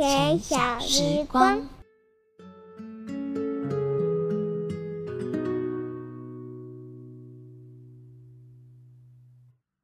[0.00, 1.60] 睡前小时光。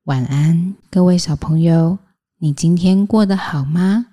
[0.04, 1.98] 晚安，各位小朋友，
[2.38, 4.06] 你今天过得好吗？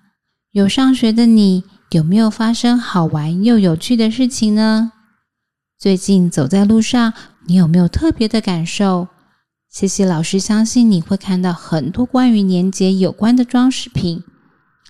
[0.52, 4.92] 有上学的你，有没有发生好玩又有趣的事情呢？
[5.80, 7.14] 最近走在路上，
[7.48, 9.08] 你有没有特别的感受？
[9.70, 14.22] 谢谢老师，相信你会看到很多关于年节有关的装饰品，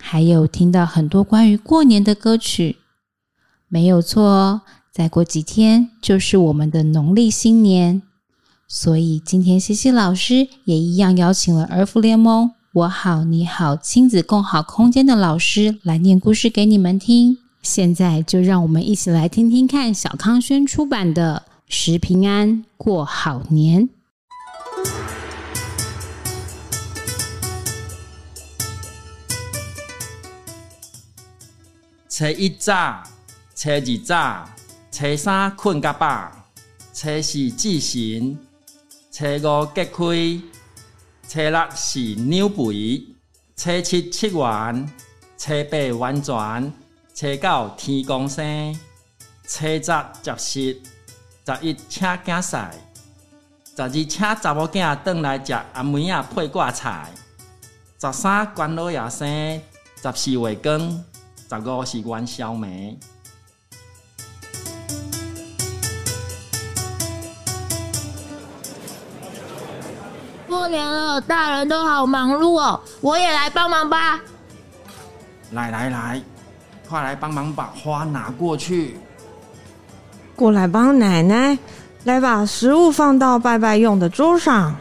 [0.06, 2.76] 还有听到很多关于过年的歌曲。
[3.68, 4.60] 没有错哦，
[4.92, 8.02] 再过几天就是我们的农历新年。
[8.68, 17.38] 所以今天西西老师也一样邀请了儿福联盟“我好你好”亲子共好空间的老师来念故事给你们听。
[17.62, 23.88] 现在就让我们一起来听听看小康轩出版的《食平安过好年》。
[32.16, 33.02] 初一早，
[33.56, 34.48] 初二早，
[34.92, 36.30] 初三困甲饱，
[36.92, 38.38] 初四祭神。
[39.10, 40.40] 初五结开，
[41.28, 43.04] 初六是牛肥，
[43.56, 44.88] 初七七完，
[45.36, 46.72] 初八完全，
[47.12, 48.72] 初九天公生，
[49.48, 50.82] 初十十十，
[51.44, 52.70] 十一请囝婿，
[53.74, 57.10] 十二请查某囝转来食阿妹仔配挂菜，
[58.00, 59.60] 十三关老爷生，
[60.00, 61.04] 十四月光，
[61.48, 62.96] 十五是元宵暝。
[70.48, 74.20] 过年了，大人都好忙碌哦，我也来帮忙吧。
[75.52, 76.22] 来来来，
[76.88, 78.98] 快来帮忙把花拿过去。
[80.34, 81.56] 过来帮奶奶，
[82.04, 84.74] 来把食物放到拜拜用的桌上。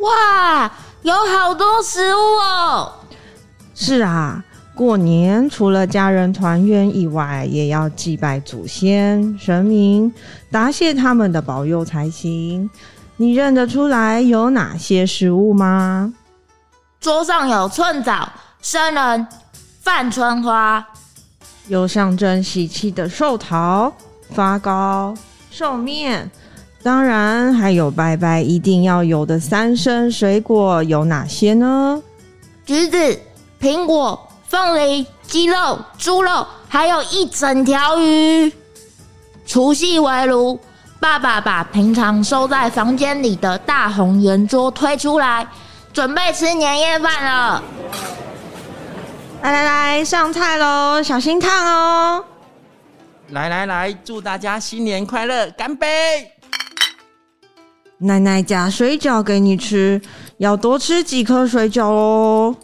[0.00, 0.70] 哇，
[1.02, 2.92] 有好多食物哦！
[3.74, 4.42] 是啊，
[4.74, 10.12] 过年除了家人团圆以外，也要祭拜祖先神明，
[10.50, 12.68] 答谢他们的保佑才行。
[13.16, 16.12] 你认得出来有哪些食物吗？
[17.00, 18.28] 桌上有寸枣、
[18.60, 19.26] 生人、
[19.80, 20.84] 饭春花，
[21.68, 23.92] 有象征喜气的寿桃、
[24.30, 25.14] 发糕、
[25.52, 26.28] 寿面，
[26.82, 32.02] 当然还有拜拜一定要有的三生水果，有哪些呢？
[32.66, 32.96] 橘子、
[33.60, 34.18] 苹果、
[34.48, 38.52] 凤梨、鸡肉、猪肉，还有一整条鱼。
[39.46, 40.58] 除夕围炉。
[41.00, 45.46] 爸爸把平常收在房间里的大红圆桌推出来，
[45.92, 47.62] 准备吃年夜饭了。
[49.42, 51.02] 来来来，上菜喽！
[51.02, 52.24] 小心烫哦！
[53.28, 56.32] 来来来，祝大家新年快乐，干杯！
[57.98, 60.00] 奶奶夹水饺给你吃，
[60.38, 62.56] 要多吃几颗水饺哦。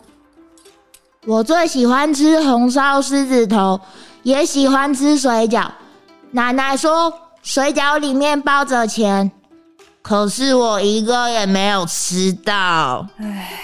[1.27, 3.81] 我最喜欢吃红烧狮子头，
[4.23, 5.69] 也喜欢吃水饺。
[6.33, 7.13] 奶奶说。
[7.43, 9.33] 水饺里面包着钱，
[10.03, 13.07] 可是我一个也没有吃到。
[13.17, 13.59] 唉。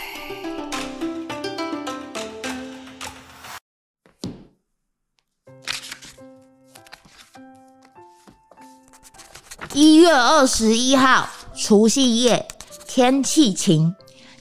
[9.75, 12.49] 一月二十一号，除夕夜，
[12.89, 13.95] 天气晴。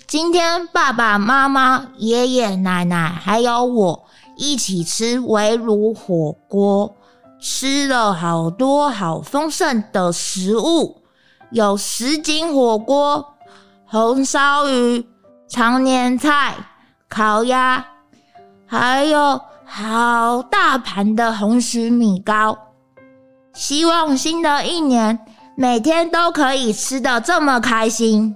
[0.08, 4.06] 今天爸爸妈妈、爷爷奶奶还有我
[4.38, 6.96] 一起吃围炉火锅。
[7.40, 11.02] 吃了好多好丰盛的食物，
[11.52, 13.34] 有什锦火锅、
[13.86, 15.06] 红烧鱼、
[15.48, 16.56] 常年菜、
[17.10, 17.86] 烤鸭，
[18.66, 22.58] 还有好大盘的红曲米糕。
[23.54, 25.20] 希望新的一年
[25.56, 28.36] 每天都可以吃的这么开心。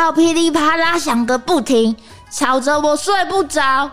[0.00, 1.94] 炮噼里啪啦响个不停，
[2.30, 3.90] 吵着我睡不着。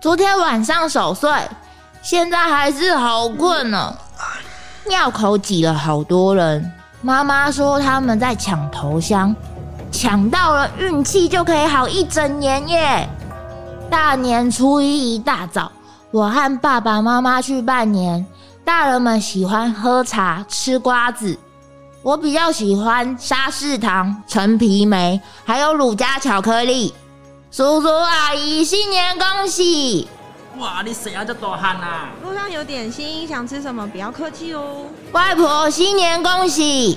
[0.00, 1.30] 昨天晚上守岁，
[2.02, 3.96] 现在还是好困呢。
[4.88, 9.32] 庙口挤了好多人，妈妈说他们在抢头香，
[9.92, 13.08] 抢到了运气就可以好一整年耶。
[13.88, 15.70] 大年初一一大早，
[16.10, 18.26] 我和爸爸妈妈去拜年。
[18.64, 21.38] 大人们喜欢喝茶、吃瓜子。
[22.06, 26.94] 我比较喜欢沙士糖、陈皮梅，还有乳加巧克力。
[27.50, 30.06] 叔叔阿姨，新年恭喜！
[30.56, 31.24] 哇，你谁啊？
[31.24, 32.10] 这大汉啊！
[32.22, 34.86] 路上有点心，想吃什么不要客气哦。
[35.10, 36.96] 外婆，新年恭喜！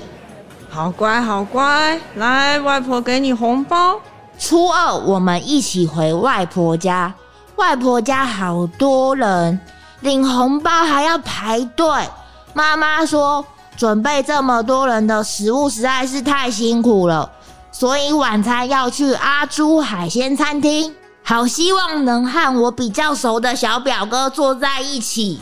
[0.70, 2.00] 好乖，好乖。
[2.14, 3.98] 来，外婆给你红包。
[4.38, 7.12] 初二我们一起回外婆家，
[7.56, 9.58] 外婆家好多人，
[10.02, 12.08] 领红包还要排队。
[12.54, 13.44] 妈妈说，
[13.80, 17.30] 准备这么多人的食物实在是太辛苦了，
[17.72, 20.94] 所以晚餐要去阿朱海鲜餐厅。
[21.22, 25.40] 好希望能和我比较熟的小表哥坐在一起。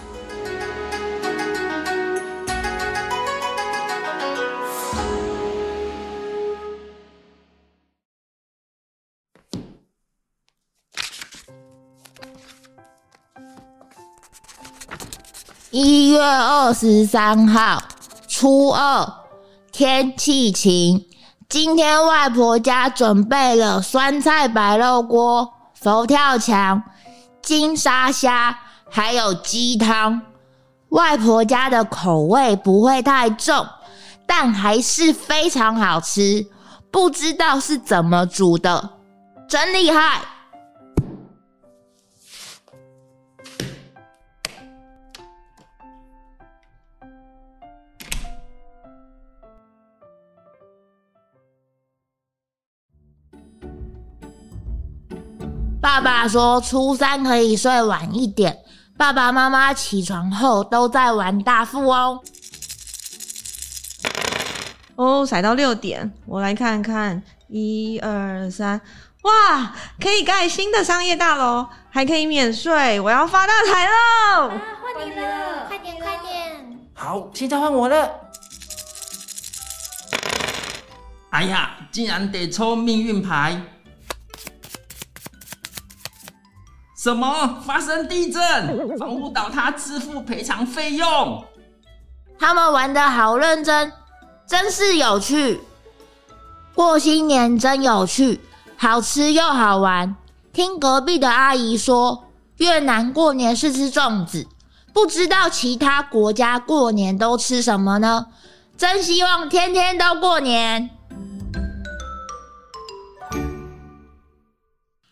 [15.73, 17.83] 一月二十三号，
[18.41, 19.15] 初二，
[19.73, 21.05] 天气晴。
[21.49, 26.81] 今天外婆家准备了酸菜白肉锅、佛跳墙、
[27.43, 28.57] 金沙虾，
[28.89, 30.23] 还有鸡汤。
[30.91, 33.67] 外婆家的口味不会太重，
[34.25, 36.47] 但还是非常好吃。
[36.93, 38.91] 不知道是怎么煮的，
[39.49, 40.21] 真厉害！
[55.99, 58.57] 爸爸说初三可以睡晚一点。
[58.97, 62.21] 爸爸妈妈起床后都在玩大富翁。
[64.95, 68.81] 哦，踩到六点，我来看看，一二三，
[69.23, 74.51] 哇，可以盖新的商业大楼，还可以免税，我要发大财喽！
[74.51, 76.79] 换你了，快点快点！
[76.95, 78.09] 好，现在换我了。
[81.31, 83.61] 哎呀，竟然得抽命运牌！
[86.99, 87.61] 什么？
[87.65, 88.43] 发生地震？
[88.99, 91.45] 房屋倒塌，支付赔偿费用？
[92.37, 93.93] 他们玩的好认真，
[94.49, 95.61] 真是有趣。
[96.75, 98.41] 过新年真有趣，
[98.77, 100.17] 好吃又好玩。
[100.53, 102.25] 听隔壁的阿姨说，
[102.57, 104.49] 越南过年是吃粽子，
[104.93, 108.27] 不知道其他国家过年都吃什么呢？
[108.77, 110.91] 真希望天天都过年。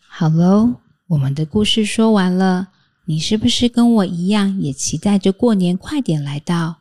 [0.08, 0.74] 好喽。
[1.08, 2.66] 我们的故事说完了，
[3.04, 6.78] 你是不是跟我一样，也期待着过年快点来到？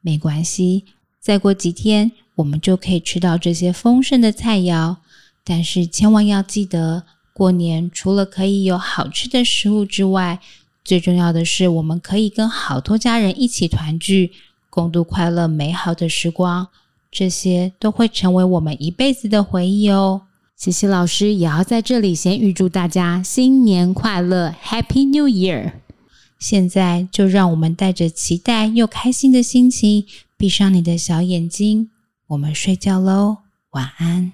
[0.00, 0.84] 没关系，
[1.20, 4.96] 再过几天我们就可以吃到这些丰盛的菜肴。
[5.42, 7.02] 但是千万要记得，
[7.32, 10.38] 过年除了可以有好吃的食物之外，
[10.84, 14.30] 最重要的是我们可以跟好多家人一起团聚，
[14.70, 16.68] 共度快乐美好的时光。
[17.10, 20.22] 这些都会成为我们一辈子的回忆哦。
[20.56, 25.72] 琪琪老师也要在这里先预祝大家新年快乐，Happy New Year！
[26.38, 30.06] 现在就让我们带着期待又开心的心情，
[30.38, 31.90] 闭上你的小眼睛，
[32.28, 33.36] 我们睡觉喽，
[33.72, 34.32] 晚安。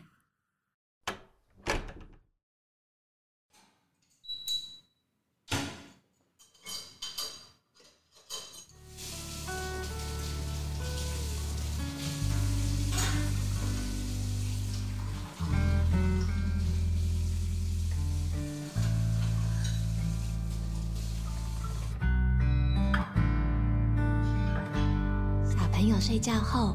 [25.92, 26.74] 友睡觉后，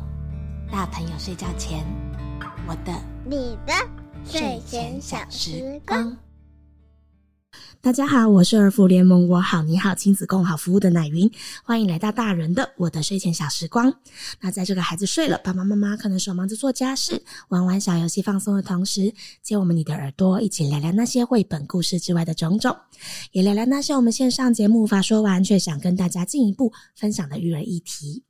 [0.72, 1.84] 大朋友睡觉前，
[2.68, 2.94] 我的、
[3.26, 3.74] 你的
[4.24, 6.16] 睡前小时光。
[7.82, 11.32] 大家好，我是二福联盟我好你好亲子共好服务的奶云，
[11.64, 13.92] 欢迎来到大人的我的睡前小时光。
[14.40, 22.78] 那在这个孩子睡了，爸爸妈妈可能手忙着做家事、玩玩小游戏放松的同时，借我们你的耳朵，一起聊聊那些绘本故事之外的种种，
[23.32, 28.27] 也聊聊那些我们线上节目无法说完却想跟大家进一步分享的育儿议题。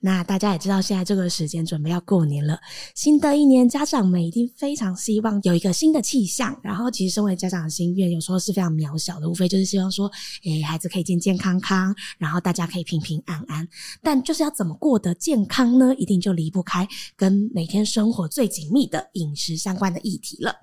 [0.00, 2.58] 那大家也知道，现在这个时间准备要过年了，
[2.94, 6.58] 新的一年，家长们一定非常希望有一个新的气象。
[6.62, 10.10] 然后，其实身为家长的心愿，有时候是非常渺小的，无非就是希望说，
[10.44, 13.66] 诶，孩子可以健健康康，然后大家可以平平安安。
[14.02, 15.94] 但就是要怎么过得健康呢？
[15.96, 20.54] 一定就离不开跟每天生活最紧密的饮食相关的议题了。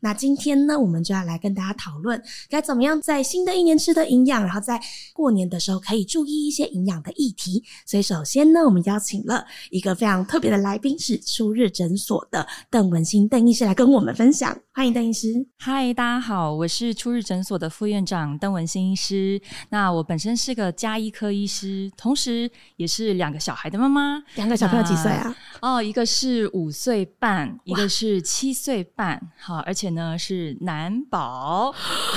[0.00, 4.80] 那今天呢，我们就要来跟大家讨论，该怎么样在新的一年吃的营养，然后在
[5.12, 7.64] 过年的时候可以注意一些营养的议题。
[7.86, 8.59] 所以，首先呢。
[8.60, 14.54] 那我们邀请了一个非常特别的来宾，是初日诊所的邓文新邓医师来跟我们分享。
[14.74, 15.28] 欢迎邓医师。
[15.58, 19.40] 嗨，大家好，我是初日诊所的副院长邓文新医师。
[19.70, 24.22] 那我本身是个加医科医师，同时也是两个小孩的妈妈。
[24.34, 25.34] 两个小朋友几岁啊？
[25.62, 29.18] 哦，一个是五岁半，一个是七岁半。
[29.38, 31.74] 好，而且呢是男宝。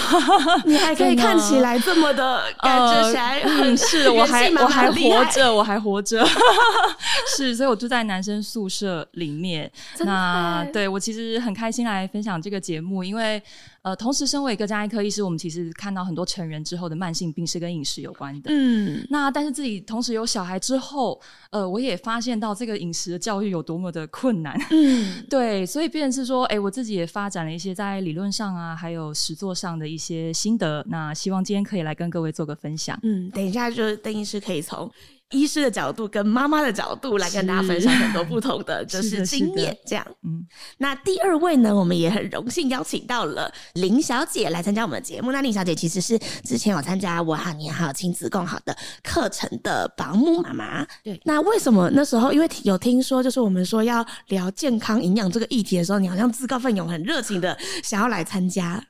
[0.66, 6.33] 你还可以看起来这么的感觉起来，嗯，是我还我还活着，我还活着。
[7.38, 9.72] 是，所以我住在男生宿舍里面。
[10.00, 13.42] 那对我其实很开心来分享这个节目，因为
[13.82, 18.50] 呃，同时身为一个家医科医师，我们其实看到很多成人之后的慢性病是跟饮食有关的。
[18.50, 21.20] 嗯，那但是自己同时有小孩之后，
[21.52, 24.58] 呃，我也发现到这个饮食的教育有多么的困难。
[24.72, 30.84] 嗯， 对，所以变成是说，哎，我自己也发展了一些在理论上啊，还有实作上的一些心得。
[30.88, 32.98] 那希望今天可以来跟各位做个分享。
[33.04, 34.90] 嗯，等一下就是邓医师可以从。
[35.34, 40.06] 医师的角度跟妈妈的角度来跟大家分享很多不同的就是经验，这样。
[40.24, 40.46] 嗯，
[40.78, 45.32] 那第二位呢，我们也很荣幸邀请到了林小姐来参加我们的节目。
[45.32, 50.86] 那林小姐其实是之前有参加我好你好亲子共好的课程的保姆妈妈。
[51.04, 58.82] 对，那为什么那时候因为有听说，就是我们说要聊健康营养这个议题的时候，你好像自告奋勇、很热情的想要来参加。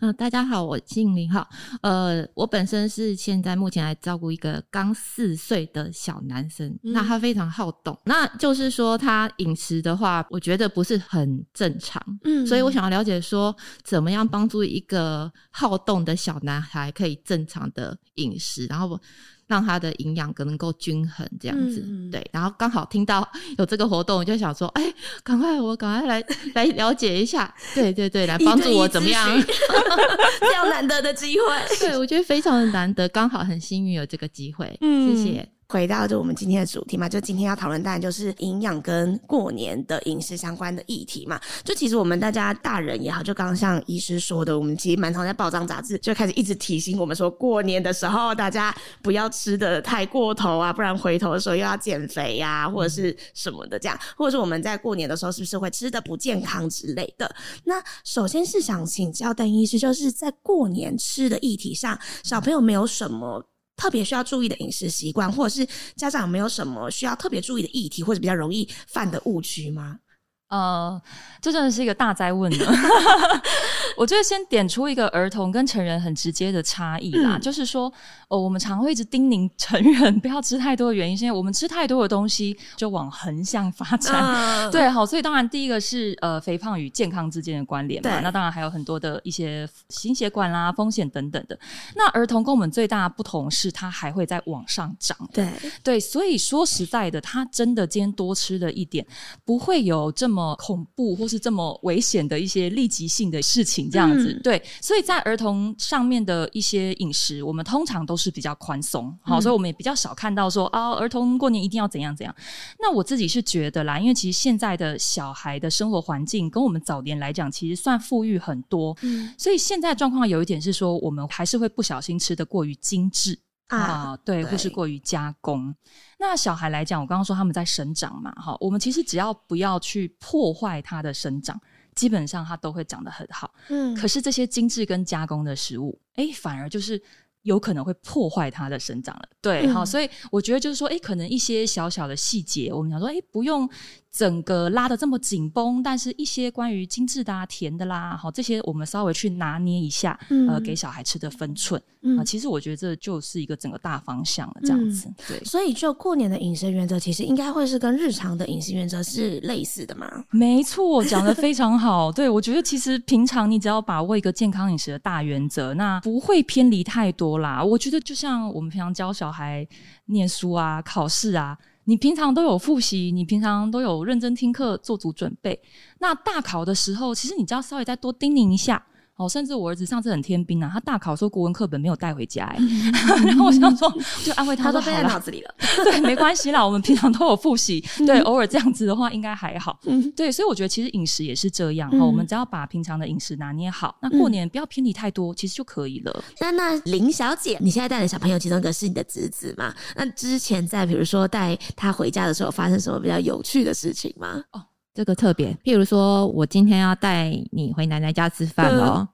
[0.00, 1.48] 嗯，大家好，我姓林哈。
[1.82, 12.02] 呃，我本身是现在目前来照顾一个刚四岁的小男生，那他非常好动，那就是说他饮食的话，我觉得不是很正常。
[12.24, 19.00] 嗯，所以我想要了解说，怎么样帮助一个好动的小男孩可以正常的饮食，然后。
[19.48, 22.24] 让他的营养能够均衡，这样子对。
[22.32, 23.28] 然后刚好听到
[23.58, 26.24] 有这个活动，我就想说，哎，赶快我赶快来
[26.54, 29.26] 来了解一下，对对对， 来帮助我怎么样？
[30.40, 35.48] 这样难得的机会，对我觉得非常的难得，刚好很幸运有这个机会，谢谢。
[35.70, 41.38] 回到就我们今天的主题嘛，就今天要讨论当然就是营养跟过年的饮食相关的议题嘛。
[41.62, 57.30] 就其实我们大家大人也好，就刚刚像医师说的，我们其实蛮常在报章杂志就开始一直提醒我们说，过年的时候大家不要吃的太过头啊，不然回头的时候又要减肥呀，或者是什么的这样，或者是我们在过年的时候是不是会吃的不健康之类的。
[57.64, 63.44] 那首先是想请教邓医师，就是在过年吃的议题上，小朋友没有什么。
[63.78, 65.66] 特别需要注意的饮食习惯，或者是
[65.96, 70.00] 家长有没有什么需要特别注意的议题，或者比较容易犯的误区吗？
[70.48, 71.00] 呃，
[71.40, 72.64] 这真的是一个大灾问呢。
[73.96, 77.92] 我觉得先点出一个儿童跟成人很直接的差异啦，就是说，
[78.28, 84.70] 哦，我们常会一直叮咛成人不要吃太多的原因，是因为我们吃太多的东西就往横向发展。
[84.70, 91.58] 对，好，所以当然第一个是呃肥胖与健康之间的关联嘛，那当然还有很多的一些心血管啦风险等等的。
[91.96, 95.18] 那儿童跟我们最大的不同是，他还会在往上涨。
[95.32, 95.50] 对
[95.82, 99.04] 对，所以说实在的，他真的今天多吃了一点，
[99.44, 100.37] 不会有这么。
[100.38, 112.32] 么恐怖或是这么危险的一些立即性的事情，这样子对，所以在儿童上面的一些饮食，我们通常都是比较宽松，好，所以我们也比较少看到说啊，儿童过年一定要怎样怎样。
[112.78, 123.38] 那我自己是觉得啦，因为其实现在的小孩的生活环境跟我们早年来讲，其实算富裕很多，嗯，所以现在状况有一点是说，我们还是会不小心吃的过于精致。
[123.68, 125.74] 啊，对，或是过于加工。
[126.18, 131.60] 那小孩来讲，我刚刚说他们在生长嘛，哈，我们其实只要不要去破坏它的生长，
[131.94, 133.52] 基本上它都会长得很好。
[133.68, 137.00] 嗯，可是这些精致跟加工的食物，哎，反而就是
[137.42, 139.22] 有可能会破坏它的生长了。
[139.40, 143.68] 对，好，所以我觉得就是说，哎，可能一些小小的细节，我们想说，哎，不用。
[144.10, 151.80] 整个拉的这么紧绷，但是一些关于精致的、啊、甜的啦，好这些我们稍微去拿捏一下，呃，给小孩吃的分寸
[152.18, 152.24] 啊。
[152.24, 155.12] 其实我觉得这就是一个整个大方向了，这样子。
[155.28, 160.10] 对，所以就过年的饮食原则，其实应该会是跟日常的饮食原则是类似的嘛？
[160.30, 162.10] 没错，讲的非常好。
[162.12, 167.62] 对我觉得其实平常你只要把握一个健康饮食的大原则，那不会偏离太多啦。
[167.62, 169.68] 我觉得就像我们平常教小孩
[170.06, 171.56] 念书啊、考试啊。
[171.88, 175.58] 你平常都有复习，你平常都有认真听课，做足准备。
[176.00, 178.84] 那大考的时候，其实你只要稍微再多叮咛一下。
[179.18, 182.58] 哦，甚至我儿子上次很天兵啊，他大考说国文课本没有带回家，哎，
[183.26, 183.92] 然后我想说
[184.24, 189.76] 就安慰他，都背在脑子里了，对，没关系啦，我们平常都有复习，对，偶尔这样子的话应该还好，
[190.16, 196.24] 对，所以我觉得其实饮食也是这样哈，我们只要把平常的饮食拿捏好，那过年不要偏离太多，其实就可以了。
[196.40, 199.74] 那那林小姐，你现在带的小朋友其中一个是你的侄子嘛？
[199.96, 204.40] 那之前在比如说带他回家的时候，发生什么比较有趣的事情吗？
[204.52, 204.62] 哦。
[204.98, 209.06] 这个特别，譬如说我今天要带你回奶奶家吃饭哦，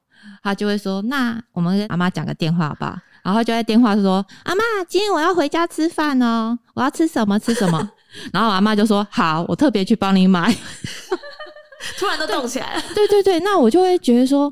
[0.42, 7.90] 他就会说：“那我们跟阿妈讲个电话吧。”然后就在电话说：“阿妈，今天我要回家吃饭哦，我要吃什么吃什么。
[8.32, 10.50] ”然后阿妈就说：“好，我特别去帮你买。
[12.00, 12.82] ”突然都动起来了。
[12.94, 14.50] 对对对，那我就会觉得说。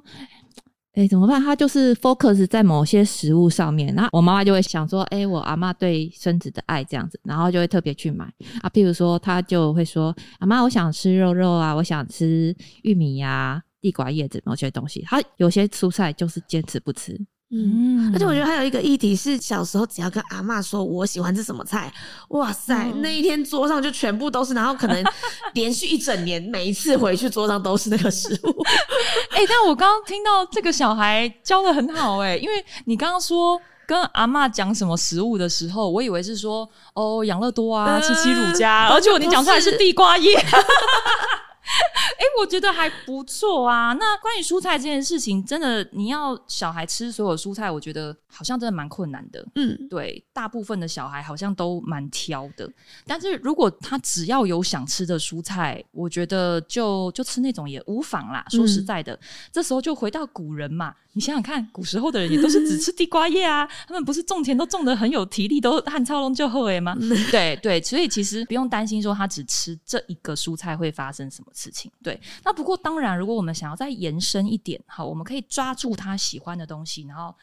[0.94, 1.40] 哎，怎么办？
[1.42, 8.26] 他就是 focus 在某些食物上面，然后我妈妈就会想说：“哎，我阿妈对孙子的爱这样子，然后就会特别去买
[8.60, 8.68] 啊。
[8.68, 17.18] 譬如说，他就会说：‘阿妈，我想吃肉肉啊，我想吃玉米呀、地瓜叶子某些东西。’他有些蔬菜就是坚持不吃。
[17.54, 21.92] 嗯，而且我觉得还有一个议题是，小时候只要跟阿嬷说我喜欢吃什么菜，
[22.28, 25.04] 哇塞，嗯那一天桌上就全部都是，然后可能
[25.52, 28.62] 连续一整年，每一次回去桌上都是那个食物。
[29.36, 40.34] 哎、但我刚刚听到这个小孩教的很好哎、因为你刚刚说跟阿嬷讲什么食物的时候，我以为是说哦养乐多啊、嗯七七乳加，而结果你讲出来是地瓜叶。
[42.18, 43.92] 哎、我觉得还不错啊。
[43.92, 49.46] 那关于蔬菜这件事情，真的你要小孩吃所有蔬菜，我觉得好像真的蛮困难的。
[49.54, 52.70] 嗯，对，大部分的小孩好像都蛮挑的。
[53.06, 58.44] 但是如果他只要有想吃的蔬菜，我觉得就就吃那种也无妨啦。
[58.48, 59.18] 说实在的，
[59.52, 66.96] 这时候就回到古人嘛，你想想看，古时候的人也都是只吃地瓜叶啊， 他们不是种田都种的很有体力，都汗操龙就后哎吗？
[67.30, 71.90] 对对，所以其实不用担心说他只吃这一个蔬菜会发生什么事情。
[72.02, 77.34] 对，那不过当然，如果我们想要再延伸一点，好，我们可以抓住他喜欢的东西，然后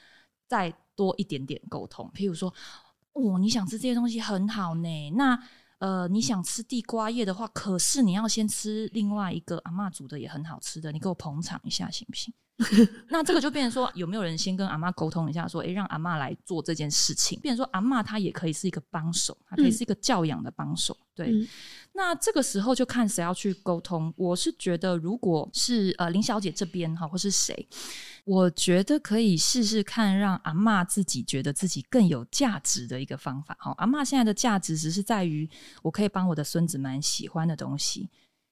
[0.50, 2.12] 再多一点点沟通。
[2.14, 2.54] 譬如说，
[3.14, 5.40] 哦，你想吃这些东西很好呢，那
[5.78, 12.34] 呃，你想吃地瓜叶的话，可是你要先吃另外一个阿嬷煮的也很好吃的，你给我捧场一下行不行？
[13.08, 17.40] 那这个就变成说，有没有人先跟阿嬷沟通一下，说，诶，让阿嬷来做这件事情？
[17.40, 21.32] 变成说，阿嬷她也可以是一个帮手，她可以是一个教养的帮手，对。
[21.94, 24.14] 那这个时候就看谁要去沟通。
[24.16, 27.68] 我是觉得，如果是呃林小姐这边哈，或是谁，
[28.24, 33.58] 我觉得可以试试看，让阿嬷自己觉得自己更有价值的一个方法。
[33.60, 35.50] 好，阿嬷现在的价值只是在于，
[35.82, 38.10] 我可以帮我的孙子们喜欢的东西。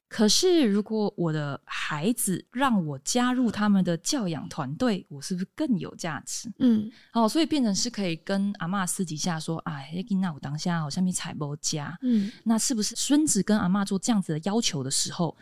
[0.10, 6.50] 可是，如果我的孩子让我加入他们的教养团队，我是不是更有价值？
[6.60, 6.90] 嗯。
[7.12, 12.32] 哦，所以变成是可以跟阿嬷私底下说，哎，那我当下好像没采波家，嗯。
[12.46, 15.36] 那是不是孙子跟阿嬷做这样子的要求的时候，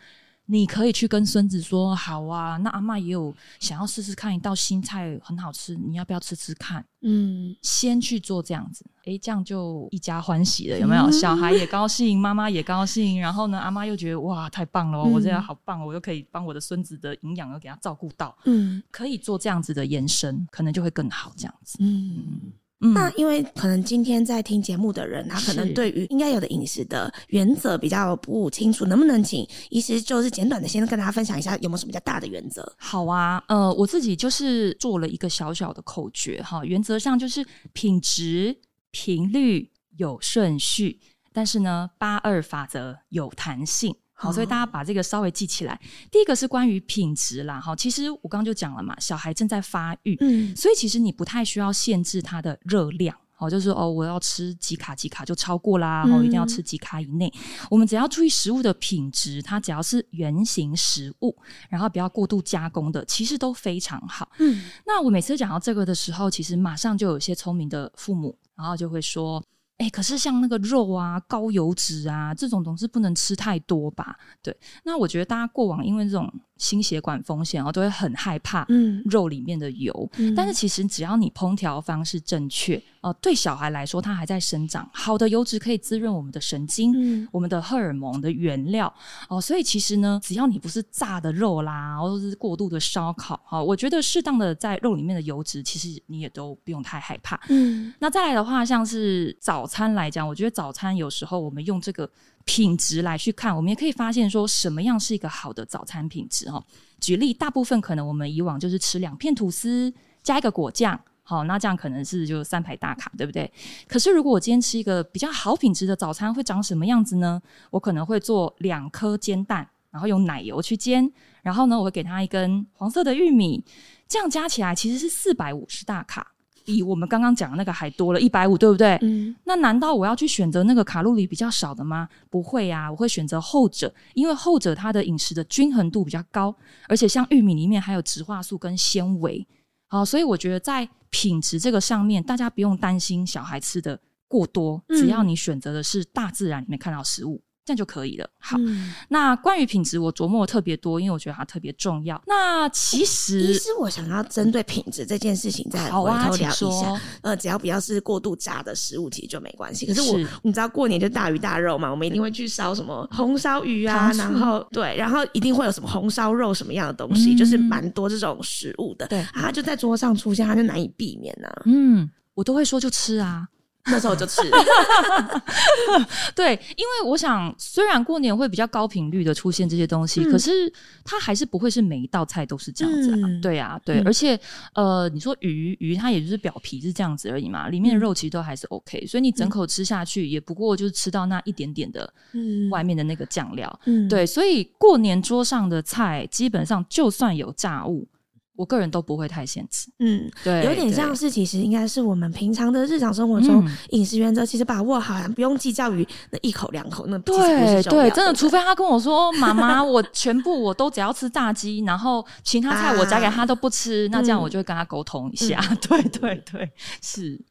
[0.46, 6.84] 你可以去跟孙子说，好啊，那阿嬷也有想要试试看一道新菜很好吃，你要不要吃吃看？
[7.02, 11.10] 嗯先去做这样子，诶，这样就一家欢喜了，有没有？
[11.10, 21.76] 小孩也高兴，妈妈也高兴，然后呢，阿妈又觉得哇，太棒了，我这样好棒，我又可以帮我的孙子的营养又给他照顾到，嗯可以做这样子的延伸，可能就会更好，这样子。
[21.80, 22.14] 嗯。
[22.16, 32.70] 嗯，那因为可能今天在听节目的人，他可能对于应该有的饮食的原则比较不清楚，能不能请医师就是简短的先跟大家分享一下，有没有什么比较大的原则？
[32.76, 38.54] 好啊，呃，我自己就是做了一个小小的口诀哈，原则上就是品质、
[38.90, 41.00] 频率有顺序，
[41.32, 43.96] 但是呢，八二法则有弹性。
[44.18, 45.78] 好，所以大家把这个稍微记起来。
[46.10, 53.14] 第一个是关于品质啦，哈，其实我刚刚就讲了嘛，小孩正在发育，嗯所以其实你不太需要限制他的热量。
[53.38, 57.30] 好，就是哦，我要吃几卡几卡就超过啦，哦，一定要吃几卡以内。
[57.70, 61.36] 我们只要注意食物的品质，它只要是原形食物，
[61.68, 64.26] 然后不要过度加工的，其实都非常好。
[64.38, 69.44] 嗯那我每次讲到这个的时候，其实马上就有一些聪明的父母，然后就会说
[69.78, 80.08] ：“哎、可是像那个肉啊、高油脂啊这种总是不能吃太多吧？”对，那我觉得大家过往因为这种心血管风险哦，都会很害怕嗯肉里面的油。
[80.16, 88.92] 嗯但是其实只要你烹调方式正确，呃，对小孩来说，他还在生长，好的油脂可以滋润我们的神经，嗯我们的荷尔蒙的原料
[89.28, 97.38] 哦，所以其实呢，只要你不是炸的肉啦，或者是过度的烧烤，哈、我觉得适当的在肉里面的油脂，其实你也都不用太害怕。
[97.48, 102.10] 嗯那再来的话，像是早餐来讲，我觉得早餐有时候我们用这个
[102.46, 106.64] 品质来去看，我们也可以发现说什么样是一个好的早餐品质哈。
[106.98, 110.98] 举例，大部分可能我们以往就是吃两片吐司加一个果酱。
[111.28, 113.52] 好，那这样可能是就三排大卡，对不对？
[113.88, 117.42] 可是如果我今天吃一个比较好品质的早餐，会长什么样子呢？
[117.70, 123.64] 我可能会做两颗煎蛋，然后用奶油去煎，然后呢，我会给它一根黄色的玉米，
[124.06, 126.32] 这样加起来其实是四百五十大卡，
[126.66, 128.98] 比我们刚刚讲的那个还多了一百五，对不对？
[129.02, 132.08] 嗯那难道我要去选择那个卡路里比较少的吗？
[132.28, 136.54] 不会啊，我会选择后者，因为后者它的饮食的均衡度比较高，
[136.88, 139.46] 而且像玉米里面还有植化素跟纤维，
[139.86, 147.40] 好，所以我觉得在品质这个上面，大家不用担心小孩吃的过多，嗯只要你选择的是大自然里面看到食物。
[147.66, 148.30] 这样就可以了。
[148.38, 152.22] 好，嗯那关于品质，我琢磨特别多，因为我觉得它特别重要。
[152.24, 157.00] 那其实，其实师，我想要针对品质这件事情再回头聊一下。。
[157.22, 159.84] 呃，只要不要是过度炸的食物，其实就没关系。
[159.84, 169.08] 可是我，是你知道过年就大鱼大肉嘛，我们一定会去烧什么红烧鱼啊，然后对，然后一定会有什么红烧肉什么样的东西，嗯就是蛮多这种食物的。
[169.08, 171.62] 对啊，它就在桌上出现，它就难以避免呐、啊。
[171.64, 173.48] 嗯，我都会说就吃啊。
[173.90, 174.42] 那时候就吃。
[176.34, 180.72] 对，因为我想，虽然过年会比较高频率的出现这些东西，嗯可是
[181.04, 183.28] 它还是不会是每一道菜都是这样子啊。
[183.28, 184.38] 嗯对啊，对，嗯而且
[184.74, 193.80] 呃，你说鱼鱼它也就是表皮是这样子而已嘛，里面的肉其实都还是 OK，、所以你整口吃下去也不过就是吃到那一点点的嗯外面的那个酱料。
[193.84, 198.06] 嗯，对，所以过年桌上的菜基本上就算有炸物，
[198.56, 199.90] 我个人都不会太限制。
[199.98, 207.36] 嗯，对，有点像是，其实应该是我们平常的日常生活中嗯饮食原则，其实把握好，不用计较于那一口两口，那对
[207.82, 214.08] 对，真的，除非他跟我说：“妈妈，我全部我都只要吃炸鸡，然后其他菜我夹给他都不吃。
[214.08, 215.60] 那这样我就会跟他沟通一下。
[215.88, 217.44] 对对对，是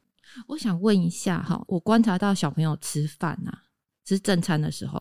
[0.48, 3.62] 我想问一下哈，我观察到小朋友吃饭啊，
[4.04, 4.98] 吃正餐的时候，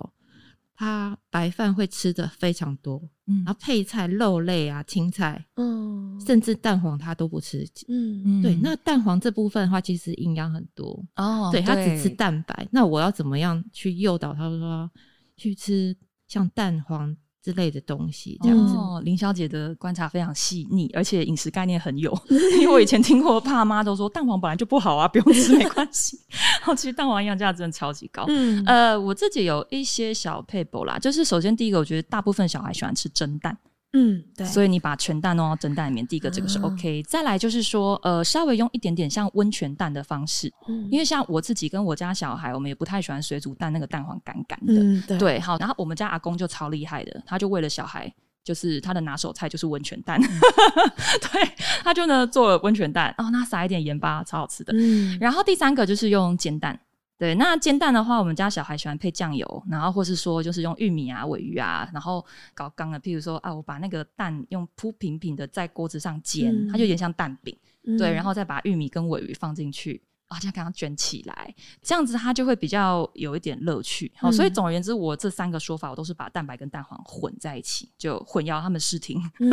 [0.75, 3.43] 他白饭会吃的非常多，嗯。
[3.45, 7.65] 然后配菜、肉类啊、青菜，嗯甚至蛋黄他都不吃。
[7.87, 8.41] 嗯。
[8.41, 12.67] 对，那蛋黄这部分的话，其实营养很多，哦，对他只吃蛋白。
[12.71, 14.89] 那我要怎么样去诱导他说
[15.37, 15.95] 去吃
[16.27, 18.39] 像蛋黄之类的东西？
[18.41, 22.11] 这样子，哦，林小姐的观察非常细腻，而且饮食概念很有。
[22.59, 26.19] 因为我以前听过爸妈都说蛋黄本来就不好啊，不用吃没关系。
[26.59, 28.25] 然后其实蛋黄营养价值真的超级高。
[28.29, 33.55] 嗯呃，我自己有一些小配补啦，就是首先第一个，我觉得大部分小孩喜欢吃蒸蛋，
[33.95, 37.01] 嗯，对，所以你把全蛋弄到蒸蛋里面，第一个这个是啊 OK。
[37.03, 44.73] 再来就是说，呃，稍微用一点点像温泉蛋的方式，嗯因为像我自己跟我家小孩，我们也不太喜欢水煮蛋那个蛋黄干干的。
[44.73, 48.13] 嗯对对，好，然后我们家阿公就超厉害的，他就为了小孩。
[48.43, 50.39] 就是他的拿手菜就是温泉蛋，嗯
[51.19, 51.49] 对，
[51.83, 54.71] 他就呢做了温泉蛋，哦，那撒一点盐巴，超好吃的。
[54.75, 56.79] 嗯然后第三个就是用煎蛋。
[57.17, 67.57] 对，那煎蛋的话，我们家小孩喜欢配酱油，然后或是说就是用玉米啊、尾鱼啊，然后搞刚的，譬如说啊，我把那个蛋用铺平平的在锅子上煎，嗯它就有点像蛋饼，
[67.97, 70.01] 对，嗯然后再把玉米跟尾鱼放进去。
[70.27, 74.11] 啊，这样给它卷起来，这样子它就会比较有一点乐趣。
[74.17, 79.21] 好、所以嗯总而言之，我这三个说法，我都是把蛋白跟蛋黄混在一起，就混淆他们视听。
[79.39, 79.51] 嗯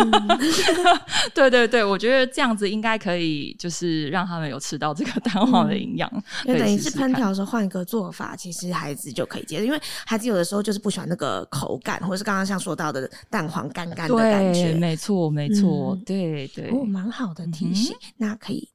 [1.35, 6.11] 对对对，我觉得这样子应该可以，就是让他们有吃到这个蛋黄的营养。
[6.45, 14.75] 等于是烹调的时候换一个做法，其实孩子就可以接受，因为孩子有的时候就是不喜欢那个口感，或者是刚刚像说到的蛋黄干干的感对，觉。
[14.75, 16.71] 没错，没错，嗯对对。
[16.71, 18.69] 哦，蛮好的提醒，那可以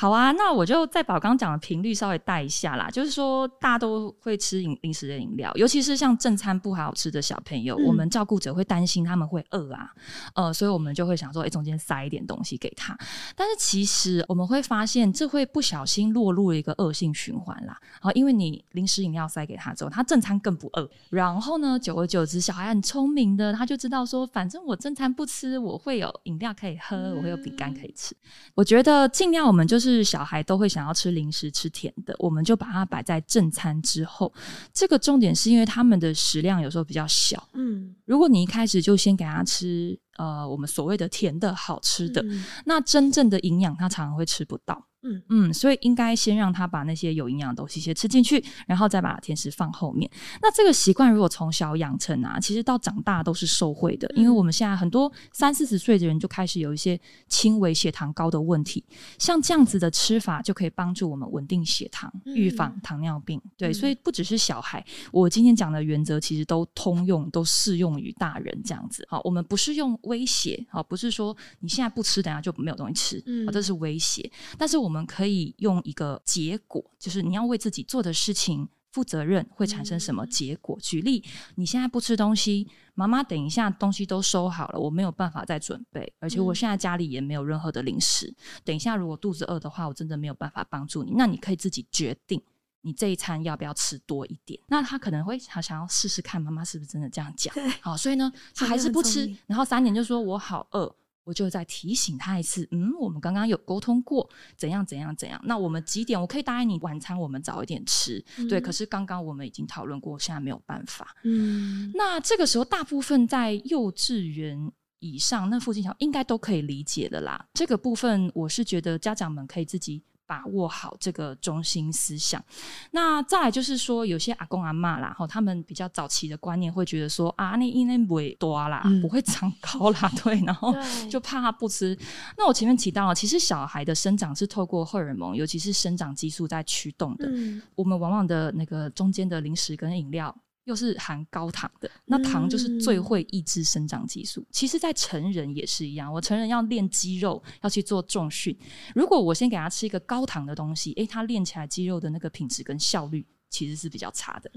[0.00, 2.88] 好啊，那我就再把我刚刚讲的频率稍微带一下啦。
[2.88, 9.90] 就是说，大家都会吃饮零食的饮料，尤其是像正餐不好吃的小朋友，嗯我们照顾者会担心他们会饿啊，
[10.36, 12.96] 呃，所以我们就会想说，哎、中间塞一点东西给他。
[13.34, 17.76] 但是其实我们会发现，这会不小心落入了一个恶性循环啦。
[18.00, 28.14] 好，因为你零食饮料塞给他之后，他正餐更不饿，然后呢，久而久之，小孩很聪明的，他就知道说，反正我正餐不吃，我会有饮料可以喝，我会有饼干可以吃。
[28.54, 34.32] 我觉得尽量我们就是小孩都会想要吃零食、吃甜的，我们就把它摆在正餐之后。
[34.72, 44.86] 这个重点是因为他们的食量有时候比较小，嗯如果你一开始就先给他吃呃我们所谓的甜的好吃的，嗯那真正的营养他常常会吃不到。
[45.08, 50.10] 嗯嗯，所以应该先让他把那些有营养的东西先吃进去，然后再把甜食放后面。
[50.42, 58.84] 那这个习惯如果从小养成啊，其实到长大都是受惠的，因为我们现在很多三四十岁的人就开始有一些轻微血糖高的问题，
[59.18, 63.40] 像这样子的吃法就可以帮助我们稳定血糖，预防糖尿病。
[63.56, 69.06] 对，所以不只是小孩，我今天讲的原则其实都通用，都适用于大人这样子。
[69.08, 74.30] 好，我们不是用威胁，好，不是说你现在不吃，等下就没有东西吃，这是威胁。
[74.56, 80.78] 但是我们可以用一个结果，就是你要为自己做的事情负责任，会产生什么结果？
[80.80, 81.24] 举例，
[81.56, 88.34] 你现在不吃东西，妈妈等一下东西都收好了，我没有办法再准备，而且我现在家里也没有任何的零食。
[88.64, 92.42] 等一下如果肚子饿的话，我真的没有办法帮助你，那你可以自己决定。
[92.82, 94.58] 你这一餐要不要吃多一点？
[94.68, 97.52] 那他可能会想想要试试看，妈妈是不是真的这样讲？
[97.80, 100.94] 好，所以呢，他还是不吃然后三点就说我好饿，
[101.28, 105.38] 我就再提醒他一次，嗯，我们刚刚有沟通过，怎样怎样怎样。
[105.44, 106.18] 那我们几点？
[106.18, 108.58] 我可以答应你晚餐我们早一点吃，对。
[108.58, 111.14] 可是刚刚我们已经讨论过，现在没有办法。
[111.24, 117.46] 嗯那这个时候，大部分在幼稚园以上那附近小应该都可以理解的啦。
[117.52, 120.02] 这个部分，我是觉得家长们可以自己。
[120.28, 122.44] 把握好这个中心思想，
[122.90, 130.74] 那再来就是说，有些阿公阿嬷啦，哈，他们比较早期的观念会觉得说啊，那因为不会多啦，嗯不会长高啦，对，然后
[131.10, 131.98] 就怕他不吃。
[132.36, 137.26] 那我前面提到了，其实小孩的生长是透过荷尔蒙，尤其是生长激素在驱动的。
[137.30, 140.36] 嗯我们往往的那个中间的零食跟饮料。
[140.68, 144.46] 又是含高糖的，那糖就是最会抑制生长激素。
[144.52, 148.54] 其实，在成人也是一样，我成人要练肌肉，要去做重训。
[148.94, 154.50] 如果我先给他吃一个高糖的东西，诶，他练起来肌肉的那个品质跟效率其实是比较差的。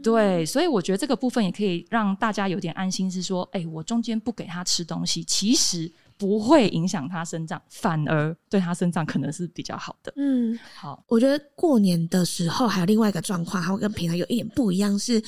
[0.00, 5.92] 对，所以我觉得这个部分也可以让大家有点安心，是说，诶，我中间不给他吃东西，其实。
[6.20, 10.12] 不会影响他生长，反而对他生长可能是比较好的。
[10.16, 15.22] 嗯，好，我觉得过年的时候还有另外一个状况，还会跟平常有一点不一样，是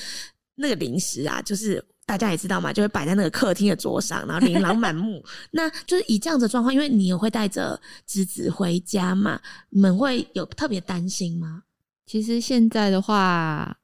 [0.55, 5.24] 那个零食啊，就是大家也知道嘛，就会摆在那个客厅的桌上，然后琳琅满目。
[5.50, 11.62] 那就是以这样的状况，因为你也会带着侄子回家嘛，你们会有特别担心吗？
[12.05, 13.74] 其实现在的话，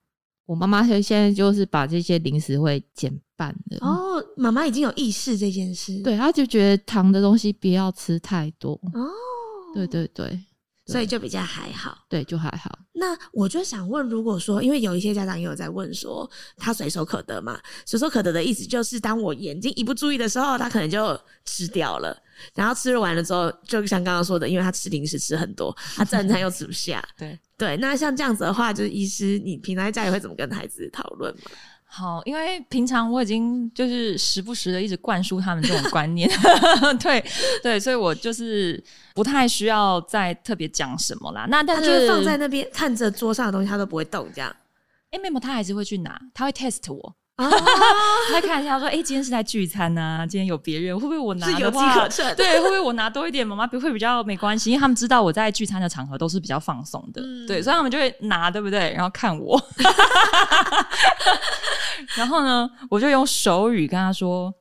[0.49, 3.13] 我妈妈现在就是把这些零食会减。
[3.39, 9.07] 半的哦，妈妈已经有意识这件事，对，她就觉得糖的东西不要吃太多哦，
[9.73, 10.37] 对对对，
[10.87, 12.77] 所以就比较还好，对，就还好。
[12.95, 17.61] 那我就想问，如果说，因为有一些家长也有在问说，他随手可得嘛？
[17.87, 22.21] 随手可得的意思就是，当我眼睛一不注意的时候，他可能就吃掉了，
[22.57, 27.77] 然后吃完了之后，就像刚刚说的，因为他吃零食吃很多，他正餐又吃不下， 对对。
[27.77, 31.51] 那像这样子的话，就是医师，你平常在家里会怎么跟孩子讨论吗？
[31.91, 36.29] 好，因为平常我已经就是时不时的一直灌输他们这种 观念，
[37.01, 37.25] 对
[37.63, 38.83] 对，所以我就是
[39.15, 41.47] 不太需要再特别讲什么啦。
[41.49, 44.55] 那但是放在那边看着桌上的东西，他都不会动，这样。
[45.11, 47.17] 哎，妹妹他还是会去拿，他会 test 我。
[47.39, 47.49] 啊，
[48.33, 54.71] 他看一下说：“哎，今天是在聚餐呐，今天有别人，会不会我拿的话，对，会不会我拿多一点，妈妈不会比较没关系？
[54.71, 58.93] 因为他们知道我在聚餐的场合都是比较放松的，对，所以他们就会拿，对不对？
[58.93, 59.57] 然后看我，
[62.19, 64.53] 然后呢，我就用手语跟他说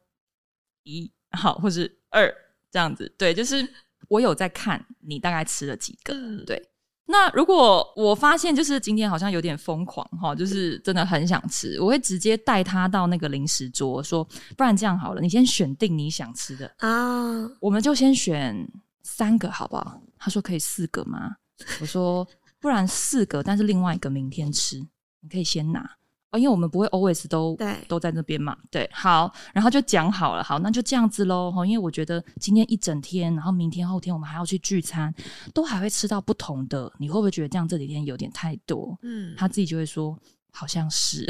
[0.83, 2.31] 一好，或是二
[2.71, 3.67] 这样子，对，就是
[4.07, 6.13] 我有在看你大概吃了几个，
[6.45, 6.61] 对。”
[7.09, 14.23] 那如果我发现就是今天好像有点疯狂哈，就是真的很想吃，我会直接带他到那个零食桌，说
[14.57, 18.69] 不然这样好了，你先选定你想吃的啊，我们就先选
[19.03, 20.01] 三个好不好？
[20.19, 21.37] 他说可以四个吗？
[21.79, 22.27] 我说
[22.59, 24.77] 不然四个，但是另外一个明天吃，
[25.21, 25.89] 你可以先拿。
[26.31, 35.13] 哦，因为我们不会 always 都都在那边嘛，对，好，然后就讲好了，好，那就这样子喽，哈，因为我觉得今天一整天，然后明天后天我们还要去聚餐，
[35.53, 38.97] 都还会吃到不同的，你会不会觉得这样这几天有点太多？
[39.03, 40.17] 嗯，他自己就会说
[40.51, 41.25] 好像是，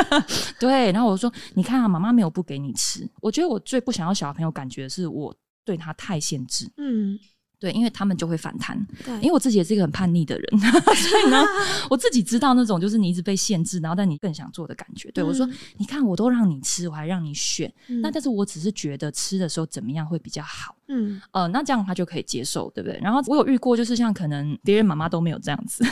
[0.58, 5.34] 对，然后我说你看啊，妈妈没有不给你吃，我觉得我最不想要小朋友感觉是我
[5.64, 7.18] 对他太限制，嗯。
[7.60, 8.78] 对，因为他们就会反弹。
[9.04, 11.42] 对，因为我自己也是一个很叛逆的人， 所以呢，
[11.90, 15.10] 我自己知道那种就是你一直被限制，然后但你更想做的感觉。
[15.10, 17.72] 对我说：“你看，我都让你吃，我还让你选。
[18.00, 20.76] 那但是我只是觉得吃的时候怎么样会比较好。
[20.86, 22.98] 嗯，呃，那这样他就可以接受，对不对？
[23.02, 25.84] 然后我有遇过，就是像可能别人妈妈都没有这样子，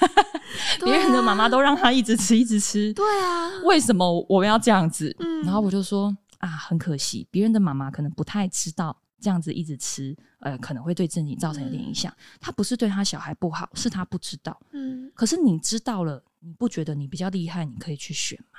[0.82, 2.90] 别人的妈妈都让他一直吃，一直吃。
[2.94, 5.14] 对啊，为什么我们要这样子？
[5.18, 12.12] 嗯，然后我就说啊，很可惜，别人的妈妈可能不太知道。”这样子一直吃，呃，可能会对自己造成一点影响。
[12.40, 14.60] 他不是对他小孩不好，是他不知道。
[14.72, 17.64] 嗯，可是你知道了，你不觉得你比较厉害？
[17.64, 18.58] 你可以去选吗？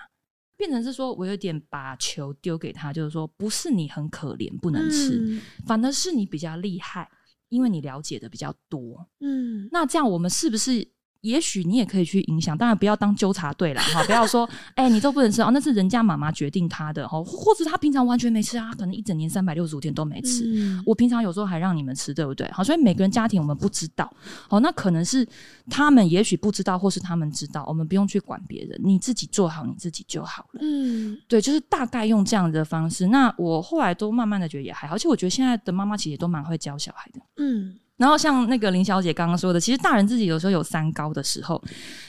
[0.55, 7.09] 变成是说我有点把球丢给他，就是说不是你很可怜不能吃，反而是你比较厉害，
[7.49, 9.05] 因为你了解的比较多。
[9.19, 10.92] 嗯，那这样我们是不是？
[11.23, 14.03] 也许你也可以去影响，当然不要当纠察队了哈！
[14.05, 20.45] 不要说，哎，你都不能吃哦，那是人家妈妈决定他的哈，或者他平常完全没吃啊，可能一整年三百六十五天都没吃。
[20.85, 22.49] 我平常有时候还让你们吃，对不对？
[22.51, 24.13] 好，所以每个人家庭我们不知道，
[24.49, 25.25] 好，那可能是
[25.69, 30.59] 他们也许不知道，或是他们知道，我们不用去管别人，你自己做好你自己就好了。
[30.61, 33.07] 嗯，对，就是大概用这样的方式。
[33.07, 37.21] 那我后来都慢慢的觉得也还好，而且我觉得现在的妈妈其实都蛮会教小孩的。
[37.37, 37.79] 嗯。
[38.03, 41.63] 然后像那个林小姐刚刚说的，其实大人自己有时候有三高的时候，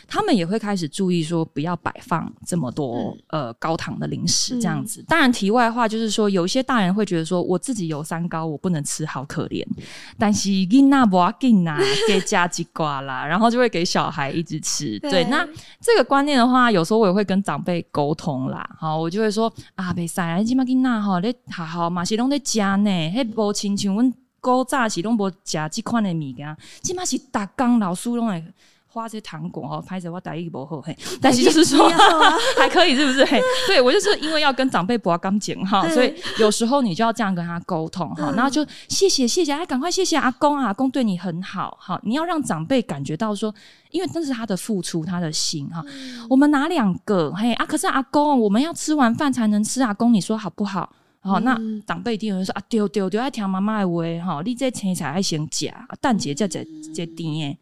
[0.08, 5.04] 他们也会开始注意说不要摆放这么多呃高糖的零食这样子。
[5.06, 9.64] 当然题外话就是说，有一些大人会觉得说我自己有三高，我不能吃，好可怜。
[10.18, 11.78] 但是囡那不要紧呐，
[12.08, 14.98] 给加几瓜啦， 然后就会给小孩一直吃。
[14.98, 15.46] 对，那
[15.80, 18.68] 这个观念的话，有时候我也会跟长辈沟通啦。
[18.76, 24.12] 好，我就会说啊，别塞，起码囡那哈，你好好嘛，是拢在家呢，嘿，无亲像阮。
[24.44, 28.44] 古早是拢无食即款的物件，即码是逐工老师拢会
[28.86, 31.88] 花些糖果哦，拍着我大意无好嘿， 但是就是说
[32.58, 33.24] 还可以是不是？
[33.24, 43.52] 嘿，对我就是因为要跟长辈博感情哈，所以有时候你就要这样跟他沟通哈，然后就谢谢谢谢，哎，赶快谢谢阿公啊，阿公对你很好，哈，你要让长辈感觉到说，
[43.90, 45.82] 因为那是他的付出，他的心哈。
[46.28, 50.92] 我们拿两个嘿啊，可是阿公，我们要吃完饭才能吃，阿公你说好不好？
[51.24, 56.62] 好，那长辈一定会说啊，丢丢丢，爱听妈妈的话，哈，你这青菜爱先夹，蛋节再再
[56.94, 57.58] 再甜诶，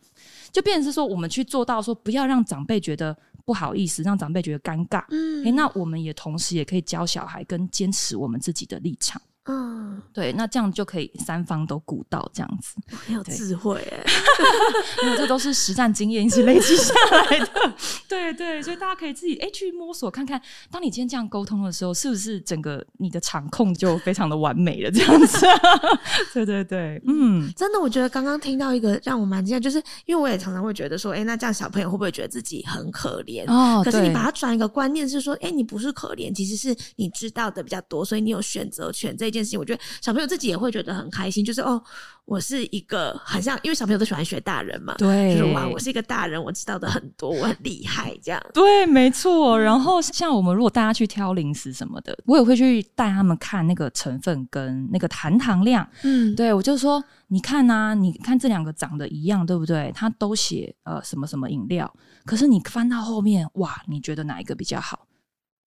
[0.51, 5.05] 就变成是说，我们去做到说，不要让长辈觉得不好意思，让长辈觉得尴尬。
[5.11, 9.23] 嗯诶，那我们也同时也可以教小孩跟坚持我们自己的立场。
[9.45, 12.75] 嗯，对，那这样就可以三方都顾到这样子。
[12.97, 14.05] 很有智慧哎。
[15.03, 17.49] 因为这都是实战经验一起累积下来的。
[18.09, 24.91] 对对，所以大家可以自己哎去摸索看看，当你今天这样沟通的时候，是不是整个你的场控就非常的完美了？
[24.93, 25.45] 这样子，
[26.33, 33.45] 对对对，嗯，真的，我觉得刚刚听到一个让我蛮惊讶，就是因为我也常常会觉得说，哎，那这样小朋友会不会觉得自己很可怜？
[33.51, 41.83] 哦可是你把它转一个观念是说，哎，你不是可怜，其实是你知道的比较多，所以你有选择权这件事情，我觉得小朋友自己也会觉得很开心，就是哦，
[42.25, 48.41] 我是一个很像，因为小朋友都喜欢学大人嘛，对就是哇，我是一个大人，我知道的很多，我很厉害，这样。
[48.55, 49.59] 对，没错。
[49.61, 55.89] 然后像我们如果大家去挑零食什么的，我也会去带他们看那个成分跟那个含糖量。
[56.03, 59.91] 嗯，对我就说，你看呐、你看这两个长得一样，对不对？
[59.95, 61.93] 它都写呃什么什么饮料，
[62.25, 65.07] 可是你翻到后面，哇，你觉得哪一个比较好？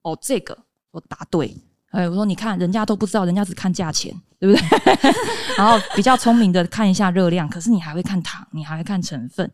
[0.03, 0.57] 哦，这个
[0.91, 1.57] 我答对。
[1.95, 4.67] 哎，我说你看，人家都不知道，人家只看价钱，对不对？
[5.57, 9.49] 然后比较聪明的看一下热量，可是你还会看糖，你还会看成分，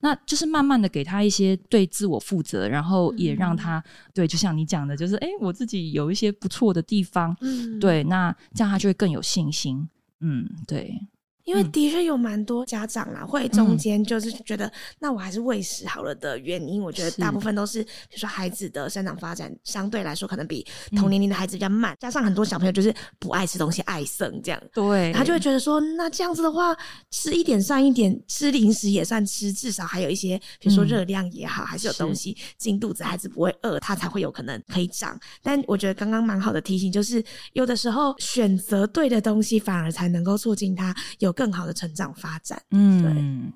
[0.00, 3.82] 那就是慢慢的给他一些对自我负责，然后也让他、
[4.14, 9.86] 对，就像你讲的，就是哎，我自己有一些不错的地方，嗯，对，那这样他就会更有信心。
[10.20, 10.98] 嗯，对，
[11.44, 20.64] 因为的确有蛮多家长啦，会中间就是觉得，那我还是喂食好了的原因，我觉得大部分都是，比如说孩子的生长发展相对来说可能比
[20.96, 24.62] 同年龄的孩子比较慢，加上很多小朋友就是不爱吃东西，爱剩这样。
[24.72, 26.76] 对，他就会觉得说，那这样子的话，
[27.10, 30.92] 吃一点算一点，吃零食也算吃，至少还有一些，比如说嗯。
[30.92, 35.18] 热量也好，还是有东西进肚子，孩子不会饿，他才会有可能可以长。
[35.42, 37.24] 但我觉得刚刚蛮好的提醒，就是
[37.54, 42.60] 有的时候选择对的东西，反而才能够促进他有更好的成长发展。
[42.70, 43.52] 嗯，对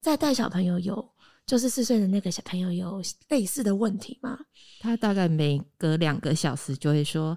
[0.00, 1.06] 在带小朋友有，
[1.46, 4.38] 就是四岁的那个小朋友有类似的问题吗？
[4.80, 7.36] 他大概每隔两个小时就会说：“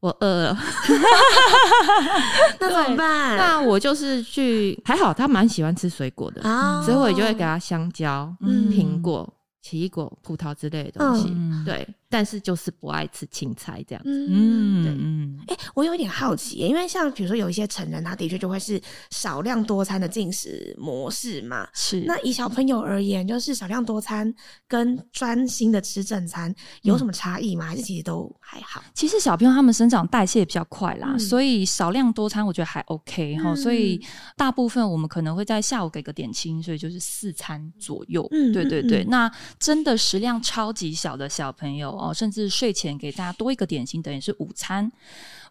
[0.00, 0.58] 我饿了。
[2.58, 3.36] 那怎么办？
[3.36, 9.30] 那我就是去，还好他蛮喜欢吃水果的，啊，所以我就会给他香蕉、嗯苹果、
[9.60, 11.28] 奇异果、葡萄之类的东西。
[11.30, 14.02] 嗯对，但是就是不爱吃青菜这样。
[14.04, 14.26] 嗯。
[14.28, 21.66] 嗯嗯，哎、我有一点好奇耶，因为像比如说有一些成人，他的确就会是少量多餐的进食模式嘛。
[21.74, 24.32] 是那以小朋友而言，就是少量多餐
[24.68, 27.66] 跟专心的吃正餐有什么差异吗？
[27.66, 28.82] 还是其实都还好？
[28.94, 34.00] 其实小朋友他们生长代谢比较快啦，嗯所以少量多餐我觉得还 OK 哈、嗯所以
[34.36, 38.26] 大部分我们可能会在下午给个点心，所以就是四餐左右。
[38.30, 39.02] 嗯对对对。
[39.02, 44.90] 嗯嗯那真的食量超级小的小朋友哦，甚至睡前给大家多一个点心，等于是午餐。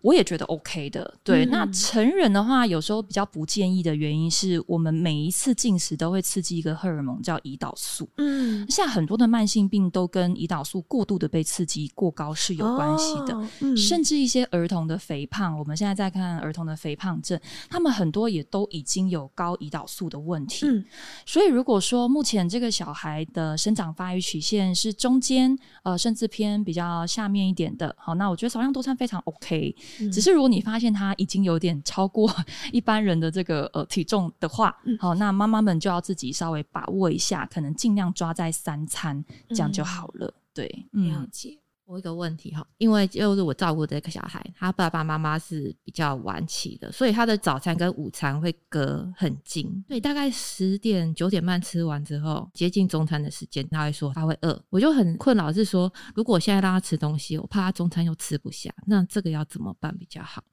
[0.06, 1.46] 我也觉得 OK 的，对。
[1.46, 13.36] 嗯那成人的话，有时候比较不建议的原因是我们每一次进食都会刺激一个荷尔蒙叫胰岛素，嗯，现在很多的慢性病都跟胰岛素过度的被刺激过高是有关系的。
[13.36, 17.40] 哦嗯甚至一些儿童的肥胖，我们现在在看儿童的肥胖症，
[17.70, 20.68] 他们很多也都已经有高胰岛素的问题。
[20.68, 20.86] 嗯
[21.26, 29.76] 所以如果说目前这个小孩的生长发育曲线是中间，呃，甚至偏比较下面一点的，好，那我觉得少量多餐非常 OK。
[30.00, 32.34] 嗯只是如果你发现他已经有点超过
[32.72, 40.34] 一般人的这个呃体重的话，嗯好，那妈妈们就要自己稍微把握一下，可能尽量抓在三餐，这样就好了。
[40.54, 41.58] 对，嗯，了解。
[41.86, 49.84] 我有一个问题哈，因为就是我照顾这个小孩，他爸爸妈妈是比较晚起的，所以他的早餐跟午餐会隔很近。
[49.88, 60.44] 对，大概十点九点半吃完之后，接近中餐的时间，他会说他会饿，我就很困扰，是说如果现在让他吃东西，我怕他中餐又吃不下，那这个要怎么办比较好？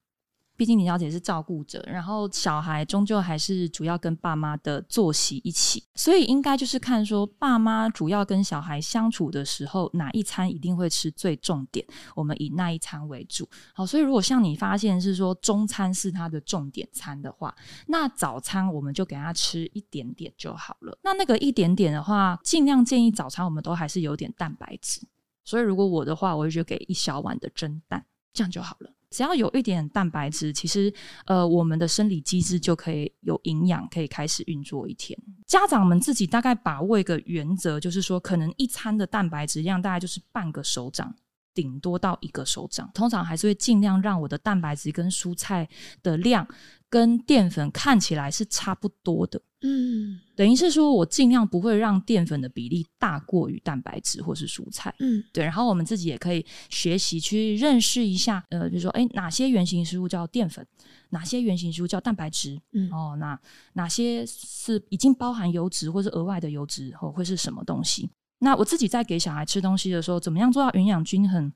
[0.57, 11.85] 毕竟李小姐是照顾者，然后小孩终究还是主要跟爸妈的作息一起，所以应该就是看说爸妈主要跟小孩相处的时候，哪一餐一定会吃最重点，
[12.15, 13.49] 我们以那一餐为主。
[13.75, 17.55] 好，所以如果像你发现是说中餐是他的重点餐的话，
[17.87, 20.97] 那早餐我们就给他吃一点点就好了。
[21.03, 25.01] 那那个一点点的话，尽量建议早餐我们都还是有点蛋白质。
[25.45, 28.91] 所以如果我的话，我就给一小碗的蒸蛋，这样就好了。
[29.12, 30.92] 只要有一点蛋白质，其实
[31.27, 35.16] 呃，我们的生理机制就可以有营养，可以开始运作一天。
[35.46, 41.15] 家长们自己大概把握一个原则，就是说，可能一餐的蛋白质量大概就是半个手掌。
[41.55, 45.69] 顶多到一个手掌，通常还是会尽量让我的蛋白质跟蔬菜
[46.03, 46.46] 的量
[46.88, 49.40] 跟淀粉看起来是差不多的。
[49.65, 54.92] 嗯等于是说我尽量不会让淀粉的比例大过于蛋白质或是蔬菜。
[54.98, 60.67] 嗯对，然后我们自己也可以学习去认识一下，呃，比如说，哎，哪些原型食物叫淀粉，
[61.11, 63.38] 哪些原型食物叫蛋白质，嗯哦，那
[63.75, 68.11] 哪些是已经包含油脂或是额外的油脂，或会是什么东西？
[68.45, 71.53] 那我自己在给小孩吃东西的时候，怎么样做到营养均衡？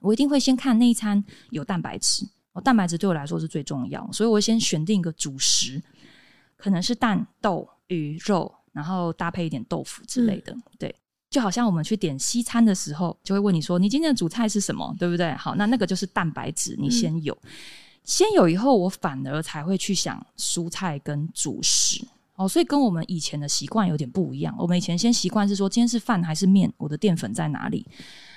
[0.00, 5.82] 我一定会先看那一餐有蛋白质，哦，蛋白质对我来说是最重要，所以我先选定一个主食，
[6.56, 10.54] 可能是蛋、豆、鱼、肉，然后搭配一点豆腐之类的。
[10.78, 10.94] 对，
[11.30, 15.32] 就好像我们去点西餐的时候，就会问你说：“你今天的主菜是什么？”对不对？
[15.34, 17.36] 好，那那个就是蛋白质，你先有，
[18.04, 22.06] 先有以后，我反而才会去想蔬菜跟主食。
[22.40, 24.54] 哦，所以跟我们以前的习惯有点不一样。
[24.58, 27.86] 我们以前先习惯是说，今天是饭还是面，我的淀粉在哪里？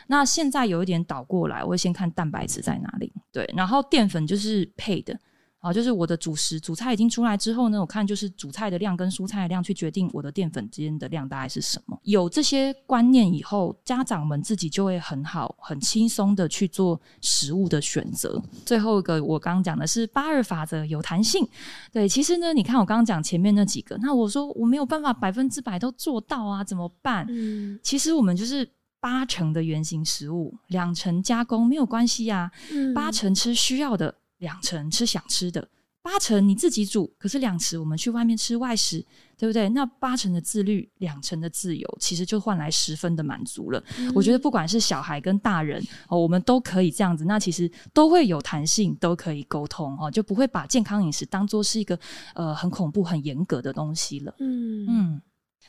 [0.07, 5.17] 那现在有一点倒过来，我会先看蛋白质在哪里，对，然后淀粉就是配的。
[5.63, 11.97] 啊，就是我的主食主菜已经出来之后呢，我看就是主菜的量跟蔬菜的量去决定我的淀粉之间的量大概是什么。
[12.03, 18.43] 有这些观念以后，家长们自己就会很好、很轻松的去做食物的选择。
[18.65, 21.47] 最后一个我刚刚讲的是八二法则，有弹性。
[21.93, 27.25] 对，其实呢，你看我刚刚讲前面那几个，那我说我没有办法百分之百都做到啊，怎么办？
[27.29, 32.51] 嗯，其实我们就是八成的原型食物，两成加工没有关系呀。
[32.69, 34.13] 嗯，八成吃需要的。
[34.43, 35.65] 两成吃想吃的，
[36.01, 39.03] 八成你自己煮，可是两成我们去外面吃外食，
[39.37, 39.69] 对不对？
[39.69, 43.81] 那八成的自律，两成的自由，其实就换来十分的满足了。
[44.13, 51.97] 我觉得不管是小孩跟大人哦，我们都可以这样子，那其实都会有弹性，都可以沟通哦，就不会把健康饮食当做是一个
[52.35, 54.35] 呃很恐怖、很严格的东西了。
[54.39, 55.21] 嗯嗯。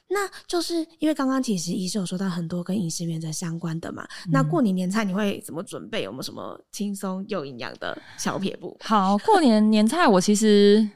[0.09, 4.07] 那就是因为刚刚其实医生有说到很多跟饮食原则相关的嘛。
[4.31, 6.03] 那过年年菜你会怎么准备？
[6.03, 8.77] 有没有什么轻松又营养的小撇步？
[8.83, 10.89] 好，过年年菜我其实。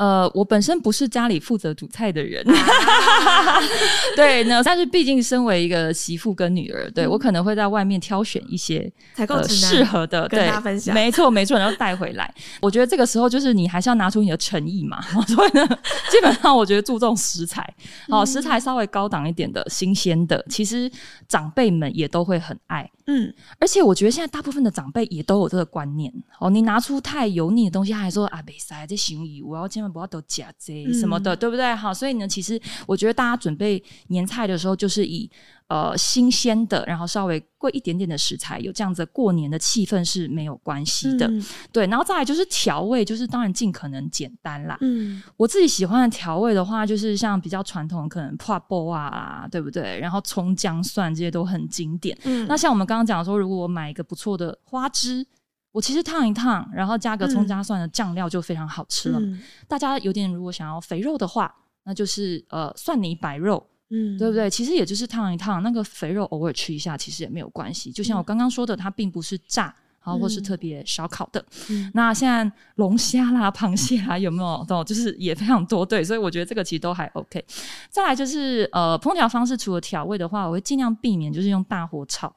[0.00, 2.42] 呃，我本身不是家里负责煮菜的人，
[4.16, 10.94] 对，那但是毕竟身为一个媳妇跟女儿，对我可能会在外面挑选一些采购适合的，跟大家分享。
[10.94, 12.32] 没错，没错，然后带回来。
[12.62, 15.66] 我觉得这个时候就是你还是要拿出你的诚意嘛， 所以呢，
[16.10, 17.62] 基本上我觉得注重食材，
[18.08, 20.90] 哦，食材稍微高档一点的、新鲜的，其实
[21.28, 22.90] 长辈们也都会很爱。
[23.06, 26.48] 嗯，而且我觉得现在大部分的长辈也都有这个观念哦。
[26.48, 31.74] 你拿出太油腻的东西，他还说啊，没塞这行鱼，我要千万不要都假这什么的，对不对？
[31.74, 35.30] 好，所以呢，其实我觉得大家准备年菜的时候，就是以。
[35.70, 41.30] 呃，新鲜的，然后稍微贵一点点的食材，有这样子过年的气氛是没有关系的，
[41.70, 41.86] 对。
[41.86, 44.76] 然后再来就是调味，就是当然尽可能简单啦。
[44.80, 49.96] 嗯，我自己喜欢的调味的话，就是像比较传统，可能泡波啊，对不对？
[50.00, 52.18] 然后葱姜蒜这些都很经典。
[52.24, 55.24] 嗯，那像我们刚刚讲说，如果我买一个不错的花枝，
[55.72, 59.20] 我其实烫一烫，然后加个葱姜蒜的酱料就非常好吃了。
[59.68, 61.54] 大家有点如果想要肥肉的话，
[61.84, 63.66] 那就是呃蒜泥白肉。
[63.92, 64.48] 嗯，对不对？
[64.48, 67.90] 其实也就是烫一烫，那个肥肉偶尔吃一下，其实也没有关系。
[67.90, 71.44] 就像我刚刚说的，它并不是炸，好或是特别烧烤的。
[71.92, 74.64] 那现在龙虾啦、 螃蟹啦，有没有？
[74.68, 76.04] 都就是也非常多，对。
[76.04, 77.44] 所以我觉得这个其实都还 OK。
[77.88, 82.32] 再来就是呃，烹调方式除了调味的话，我会尽量避免就是用大火炒。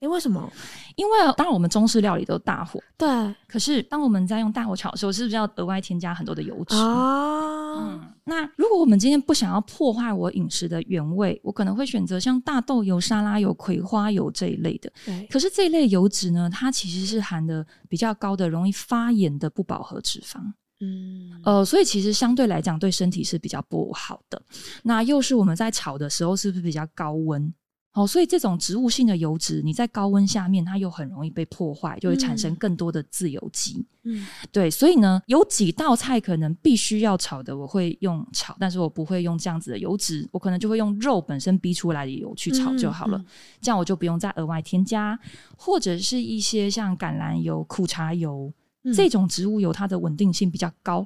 [0.00, 0.50] 哎，为什么？
[0.96, 3.06] 因为当然我们中式料理都大火，对。
[3.46, 7.74] 可是当我们在用大火炒的时候，是不是要额外添加很多的油脂啊？
[7.76, 8.00] 嗯。
[8.24, 14.90] 那如果我们今天不想要破坏我饮食的原味，我可能会选择像大豆油、沙拉油、葵花油这一类的。
[15.04, 15.26] 对。
[15.30, 20.38] 可是这一类油脂呢，它其实是含的比较高的、容易发炎的不饱和脂肪。
[20.80, 21.38] 嗯。
[21.44, 24.40] 呃，所以其实相对来讲，对身体是比较不好的。
[24.82, 27.52] 那又是我们在炒的时候，是不是比较高温？
[27.92, 33.84] 哦，所以这种植物性的油脂，你在高温下面，它又很容易被破坏，就会产生更多的自由基。
[34.04, 43.20] 嗯，对，所以呢，有几道菜可能必须要炒的，我会用炒，但是我不会用这样子的油脂，我可能就会用肉本身逼出来的油去炒就好了，
[43.60, 45.18] 这样我就不用再额外添加，
[45.56, 48.52] 或者是一些像橄榄油、苦茶油
[48.94, 51.04] 这种植物油，它的稳定性比较高，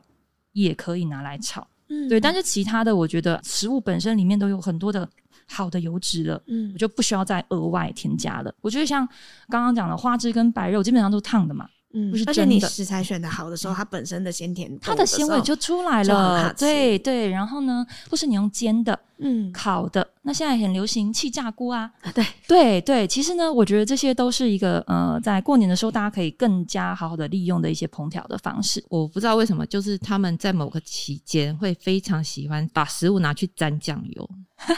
[0.52, 1.66] 也可以拿来炒。
[1.88, 5.08] 嗯，对，但是其他的，我觉得食物本身里面都有很多的。
[5.46, 8.54] 好的油脂了，嗯，我就不需要再额外添加了。
[8.60, 9.06] 我觉得像
[9.48, 16.52] 刚刚讲的花枝跟白肉，基本上都是烫的嘛，嗯，不是而且你食材选的好的时候，它本身的鲜甜，它的鲜味就出来了。
[16.58, 23.06] 对对，然后呢，或是你用煎的，嗯，烤的，那现在很流行气炸锅啊，对对对。
[23.06, 28.84] 其实呢，我觉得这些都是一个呃，在过年的时候，大家可以更加好好的利用的一些烹调的方式。
[28.88, 34.30] 我不知道为什么，就是他们在某个期间会非常喜欢把食物拿去沾酱油。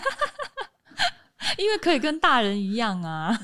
[1.59, 3.39] 因为可以跟大人一样啊，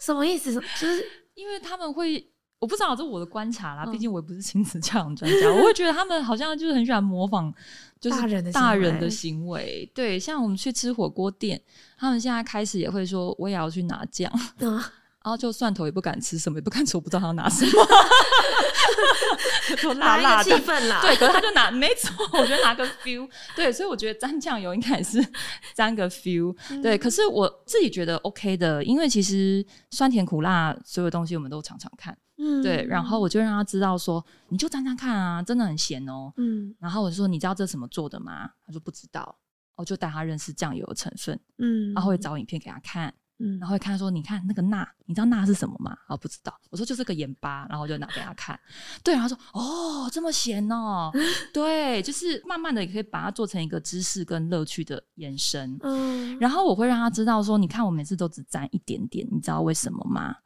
[0.00, 0.52] 什么意思？
[0.52, 1.04] 就是
[1.34, 2.26] 因为他们会，
[2.58, 7.52] 我不知道这是我的观察啦，毕竟我也不是亲子教养专家，我会觉得他们好像就是很喜欢模仿，
[8.00, 9.88] 就是大人的大人的行为。
[9.94, 11.60] 对，像我们去吃火锅店，
[11.98, 14.32] 他们现在开始也会说，我也要去拿酱。
[15.26, 17.72] 然后就蒜头也不敢吃，什么也不敢吃，我不知道他要拿什么，
[19.82, 20.52] 就辣辣气。
[20.52, 21.00] 氛啦。
[21.02, 25.20] 对，可是他就拿，没错，我觉得拿个 feel， 对，所以我觉得沾酱油应该也是
[25.74, 26.96] 沾个 feel，对。
[26.96, 32.84] 可是我自己觉得 OK 的，因为其实酸甜苦辣所有东西我们都常常看，嗯对。
[32.86, 36.32] 然后我就让他知道说，你就沾沾看啊，真的很咸哦。
[36.36, 38.50] 嗯然后我就说，你知道这什么做的吗？
[38.66, 39.36] 他说不知道，
[39.74, 45.96] 我就带他认识酱油的成分，嗯然后会找影片给他看，嗯然后会看说，你看那个钠，你知道钠是什么吗？
[46.08, 46.52] 哦，不知道。
[46.70, 48.58] 我说就是个盐巴，然后我就拿给他看。
[49.02, 51.10] 对，然后他说哦，这么咸哦。
[51.54, 55.78] 对，就是慢慢的也可以把它做成一个知识跟乐趣的延伸。
[55.82, 60.36] 嗯然后我会让他知道说，你看我每次都只沾一点点，你知道为什么吗？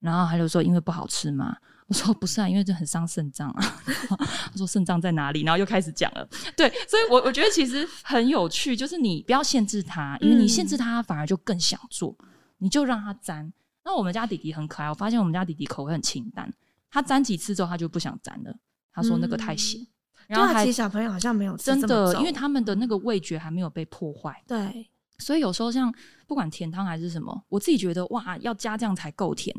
[0.00, 1.56] 然后他就说因为不好吃嘛？
[1.86, 3.80] 我说不是啊，因为这很伤肾脏啊。
[4.50, 5.42] 他说肾脏在哪里？
[5.42, 6.28] 然后又开始讲了。
[6.56, 12.16] 对，所以我我觉得其实很有趣，就是你不要限制他，因为你限制他，反而就更想做。
[12.58, 13.52] 你就让他沾。
[13.84, 16.52] 那我们家弟弟很可爱，我发现我们家弟弟口味很清淡，
[16.90, 18.54] 他沾几次之后他就不想沾了，
[18.92, 19.80] 他说那个太咸。
[20.26, 25.92] 然后还其实小朋友好像没有吃真的，因为他们的那个味觉还没有被破坏，对所以有时候像
[26.26, 29.54] 不管甜汤还是什么，我自己觉得哇，要加这样才够甜。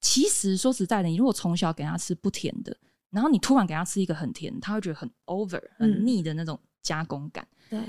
[0.00, 2.76] 其实说实在的，你如果从小给他吃不甜的，
[3.10, 7.46] 然后你突然给他吃一个很甜，他会觉得很 over、很嗯腻的那种加工感。
[7.70, 7.80] 对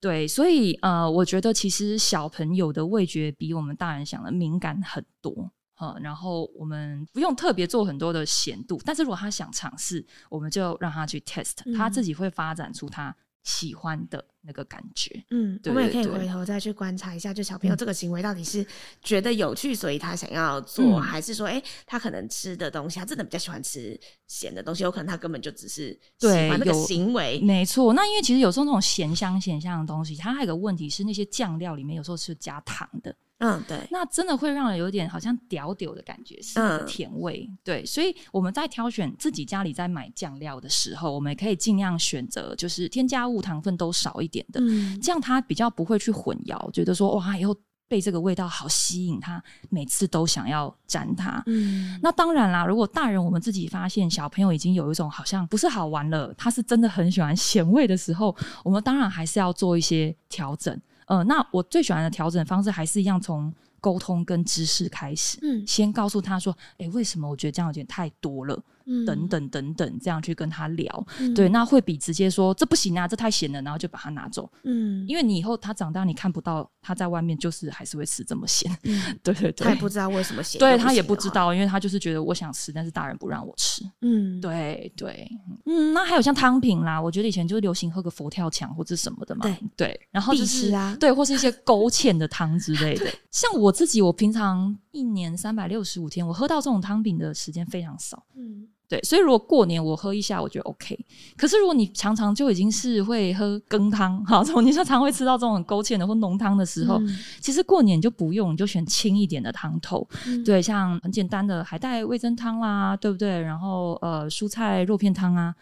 [0.00, 5.52] 对，所以呃，我觉得其实小朋友的味觉比我们大人想的敏感很多。
[5.76, 13.14] 呃，然后我们不用特别做很多的咸度，但是如果他想尝试，我们就让他去 test，、他嗯自己会发展出他
[13.44, 15.22] 喜欢的那个感觉。
[15.30, 18.64] 嗯，对我们也可以回头再去观察一下，就小朋友嗯这个行为到底是
[19.02, 27.40] 觉得有趣，所以他想要做，嗯还是说，哎、他可能吃的东西，他真的比较喜欢吃咸的东西，有可能他根本就只是喜对欢那个行为。
[27.40, 37.50] 没错，那因为其实有时候那种咸香咸香的东西，它还有个问题是那些酱料里面有时候是加糖的，嗯，对，那真的会让人有点好像屌屌的感觉，是甜味。
[37.64, 47.56] 对，所以我们在挑选自己家里在买酱料的时候，我们也可以尽量选择就是添加物、糖分都少一点的，嗯，这样它比较不会去混淆，觉得说哇以后
[47.88, 51.42] 被这个味道好吸引它，每次都想要沾它。
[51.46, 60.78] 嗯，那当然啦，如果大人我们自己发现小朋友已经有一种好像不是好玩了，他是真的很喜欢咸味的时候，我们当然还是要做一些调整。
[61.10, 65.66] 呃，那我最喜欢的调整方式还是一样从沟通跟知识开始，嗯。
[65.66, 68.56] 先告诉他说，诶，为什么我觉得这样有点太多了，
[68.90, 71.06] 嗯等，等等等，这样去跟他聊。
[71.20, 78.70] 嗯对，，那会比直接说这不行啊，这太咸了，然后就把它拿走，嗯，因为你以后他长大，你看不到他在外面就是还是会吃这么咸。
[78.82, 83.84] 嗯对对对，他也不知道为什么咸，对他也不知，道，因为他就是觉得我想吃，但是大人不让我吃。
[84.00, 85.30] 嗯，对对，
[85.66, 89.42] 嗯，那还有像汤品啦，我觉得以前就是流行喝个佛跳墙或者什么的嘛。
[89.42, 93.06] 对对然后就是吃啊对，或是一些勾芡的汤之类的。
[93.30, 98.24] 像我自己，我平常一年三百六十五天，我喝到这种汤品的时间非常少。
[98.34, 100.98] 嗯，对，所以如果过年我喝一下，我觉得 OK。
[101.36, 110.04] 可是如果你常常就已经是会喝羹汤，哈，从你就常会吃到这种很勾芡的或浓汤的时候，嗯其实过年你就不用，你就选轻一点的汤头。
[110.26, 113.40] 嗯对，像很简单的海带味增汤啦，对不对？
[113.40, 115.54] 然后呃，蔬菜肉片汤啊，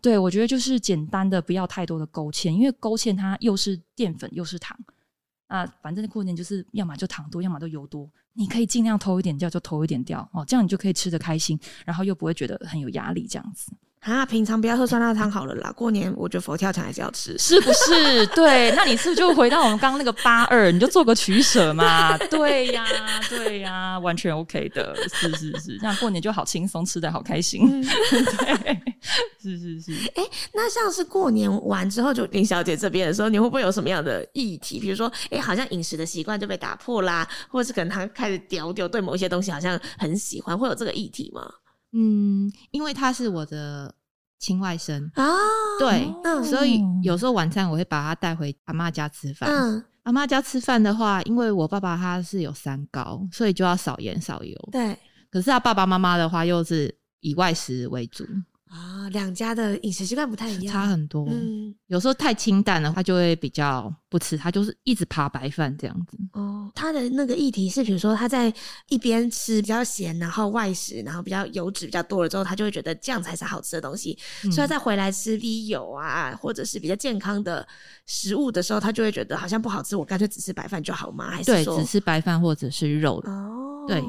[0.00, 4.76] 对我觉得就是简单的，不要太多的勾芡，因为勾芡它又是淀粉又是糖。
[5.52, 13.70] 啊，反正过年就是要么就糖多，要么就油多，你可以尽量偷一点掉就偷一点掉哦，这样你就可以吃得开心，然后又不会觉得很有压力，这样子。
[14.02, 18.26] 啊，平常不要喝酸辣汤好了啦，过年我觉得佛跳墙还是要吃，是不是？
[18.34, 22.18] 对，那你是不是就回到我们刚刚那个八二，你就做个取舍嘛？
[22.28, 22.84] 对呀，
[23.28, 28.82] 对呀，完全 OK 的，是是是，这样过年就好轻松，吃的好开心，嗯对，
[29.40, 29.92] 是是是。
[30.52, 34.80] 那像是过年完之后，就林小姐这边的时候，你会不会有什么样的议题？
[34.80, 41.48] 比如说，哎、好像饮食的习惯就被打破啦，或者是可能她开始屌屌，对某一些东西好像很喜欢，会有这个议题吗？
[41.92, 43.94] 嗯，因为他是我的
[44.38, 45.36] 亲外甥，啊，
[45.78, 49.48] 对，嗯所以有时候晚餐我会把他带回阿妈家吃饭。
[49.48, 54.56] 嗯，阿妈家吃饭的话，因为我爸爸他是有三高，所以就要少盐少油。
[54.72, 54.98] 对
[55.30, 58.26] 可是他爸爸妈妈的话，又是以外食为主，
[58.72, 61.26] 啊，两家的饮食习惯不太一样，差很多。
[61.28, 66.16] 嗯，有时候太清淡了，他就会比较不吃，他就是一直扒白饭这样子。
[66.32, 68.50] 哦，他的那个议题是，比如说他在
[68.88, 77.68] 一边吃比较咸，然后外食，然后比较油脂比较多了之后，他就会觉得这样才是好吃的东西，嗯所以他再回来吃低油啊，或者是比较健康的
[78.06, 81.30] 食物的时候，他就会觉得好像不好吃，我干脆只吃白饭就好吗？
[81.30, 83.22] 还是对，说只吃白饭或者是肉。
[83.26, 84.02] 哦，对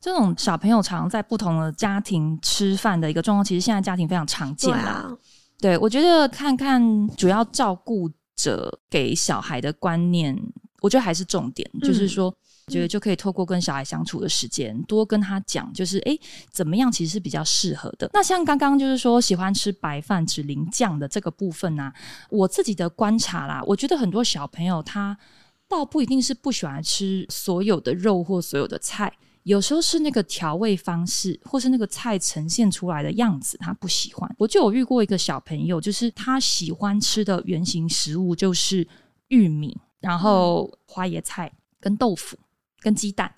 [0.00, 5.16] 这种小朋友常在不同的家庭吃饭的一个状况，其实现在家庭非常常见啦。
[5.60, 10.36] 对我觉得看看主要照顾者给小孩的观念，
[10.80, 12.34] 我觉得还是重点，就是嗯说
[12.68, 16.16] 觉得就可以透过跟小孩相处的时间，多跟他讲，就是诶
[16.52, 18.08] 怎么样其实是比较适合的。
[18.12, 21.92] 那像刚刚就是说喜欢吃白饭只淋酱的这个部分呢、
[22.30, 25.18] 我自己的观察啦，我觉得很多小朋友他
[25.66, 29.12] 倒不一定是不喜欢吃所有的肉或所有的菜。
[29.42, 34.28] 有时候是那个调味方式，或是那个菜呈现出来的样子，他不喜欢。
[34.38, 38.86] 我就有遇过一个小朋友，就是他喜欢吃的原型食物就是
[39.28, 42.36] 玉米，然后花椰菜跟豆腐
[42.80, 43.34] 跟鸡蛋，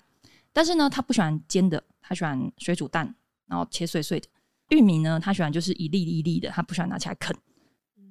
[0.51, 3.15] 但是呢，他不喜欢煎的，他喜欢水煮蛋，
[3.47, 4.27] 然后切碎碎的。
[4.69, 7.35] 玉米呢，他喜欢就是一粒一粒的，他不喜欢拿起来啃。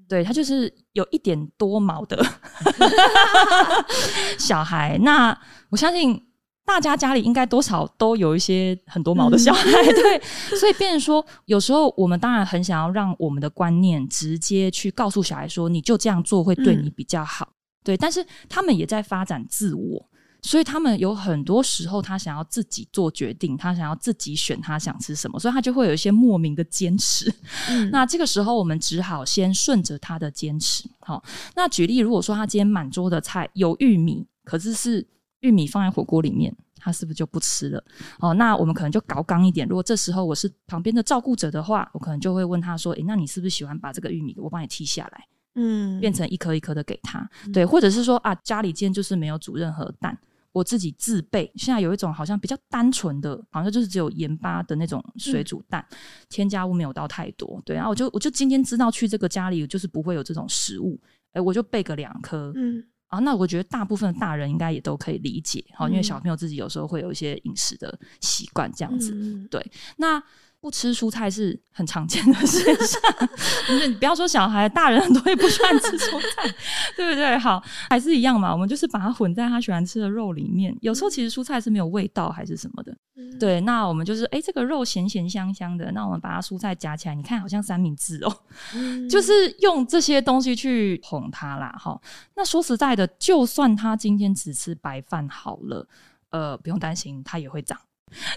[0.08, 2.20] 对他就是有一点多毛的
[4.36, 4.98] 小孩。
[4.98, 6.20] 那我相信
[6.70, 10.20] 大家家里应该多少都有一些很多毛的小孩， 对，
[10.56, 17.48] 所以变成说，有时候我们当然很想要让我们的观念直接去告诉小孩说，你就这样做会对你比较好，
[17.82, 17.96] 对。
[17.96, 20.08] 但是他们也在发展自我，
[20.42, 27.30] 所以他们有很多时候他想要自己做决定，他想要自己选他想吃什么，所以他就会有一些莫名的坚持。
[27.90, 30.88] 那这个时候我们只好先顺着他的坚持。
[31.00, 31.22] 好，
[31.56, 35.06] 那举例，如果说他今天满桌的菜有玉米，可是是
[35.40, 37.84] 玉米放在火锅里面，他是不是就不吃了？
[38.18, 39.66] 哦，那我们可能就搞刚一点。
[39.66, 45.24] 如果这时候我是旁边的照顾者的话，我可能就会问他说：“诶，那你是不是喜欢把这个玉米我帮你剔下来，
[45.54, 50.18] 嗯变成一颗一颗的给他？”对，或者是说啊，家里今天就是没有煮任何蛋。
[50.52, 55.86] 我自己自备，现在有一种好像比较单纯的，好像就是只有盐巴的那种水煮蛋，
[56.28, 57.62] 添加物没有到太多。
[57.64, 61.00] 对，然后我就我就今天知道去这个家里就是不会有这种食物，
[61.34, 69.12] 哎，我就备个两颗，嗯啊，那我觉得大部分的大人应该也都可以理解，好，因为小朋友自己有时候会有一些饮食的习惯这样子。
[69.14, 69.64] 嗯对，
[69.96, 70.22] 那
[70.60, 73.00] 不吃蔬菜是很常见的现象，
[73.66, 76.54] 就是你不要说小孩，大人很多也不喜欢吃蔬菜，
[76.94, 77.38] 对不对？
[77.38, 80.76] 好，还是一样嘛，我们就是把它混在他喜欢吃的肉里面。
[80.82, 83.58] 有时候其实蔬菜是没有味道还是什么的，嗯对。
[83.62, 88.36] 那我们就是，哎，这个肉咸咸香香的，那我们把它蔬菜夹起来，你看好像三明治哦，
[88.74, 91.98] 嗯就是用这些东西去哄他啦，哈。
[92.34, 95.88] 那说实在的，就算他今天只吃白饭好了，
[96.28, 97.78] 呃，不用担心，他也会长。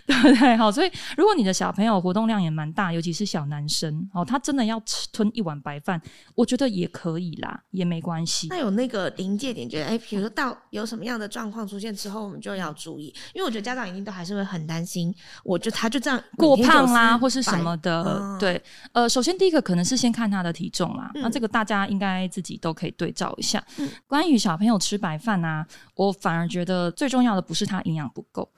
[0.07, 0.57] 对 不对？
[0.57, 6.01] 好，所以如果你的小朋友活动量也蛮大，尤其是小男生，哦，他真的要吃吞一碗白饭，
[6.33, 8.57] 我觉得也可以啦，也没关系那。
[8.63, 15.13] 有那个临界点，觉得哎，比如说到有什么样的状况出现之后，我们就要注意，因为我觉得家长一定都还是会很担心，
[15.43, 18.63] 我就他就这样过胖啦，或是什么的，嗯对，
[18.93, 23.61] 呃，首先第一个可能是先看他的体重啦，那嗯这个大家应该自己都可以对照一下。
[23.79, 25.65] 嗯关于小朋友吃白饭啊，
[25.95, 28.49] 我反而觉得最重要的不是他营养不够，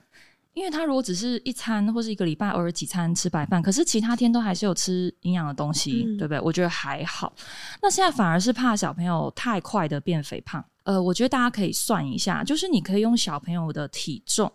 [0.56, 6.40] 因为他如果只是一餐或是一个礼拜偶尔几餐吃白饭，可是其他天都还是有吃营养的东西，嗯对不对？
[6.40, 7.30] 我觉得还好。
[7.82, 10.64] 那现在反而是怕小朋友太快的变肥胖。
[10.84, 14.50] 呃，我觉得大家可以算一下，就是你可以用小朋友的体重，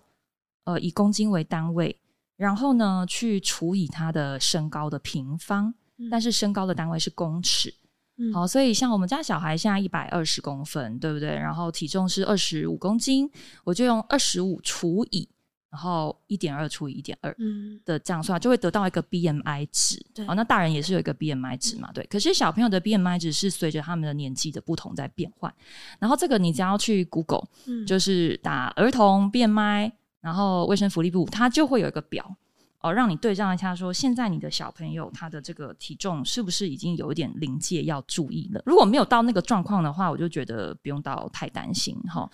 [0.63, 1.95] 呃，以公斤为单位，
[2.35, 5.71] 然后呢去除以他的身高的平方，
[6.09, 7.71] 但是身高的单位是公尺。
[8.17, 11.29] 嗯好，所以像我们家小孩现在一百二十公分，对不对？
[11.29, 13.29] 然后体重是二十五公斤，
[13.63, 15.29] 我就用二十五除以，
[15.71, 20.05] 然后一点二除以一点二嗯的这样算，就会得到一个 BMI 值。
[20.13, 22.05] 对好，那大人也是有一个 BMI 值嘛，对。
[22.07, 25.53] 可是小朋友的 BMI 值是随着他们的年纪的不同在变换，
[25.97, 32.35] 然后这个你只要去 Google，嗯就是打儿童 BMI，然后卫生福利部它就会有一个表
[32.81, 38.61] 哦，让你对照一下说现在你的小朋友他的这个体重是不是已经有一点临界要注意了。
[38.65, 42.29] 如果没有到那个状况的话，我就觉得不用到太担心哈。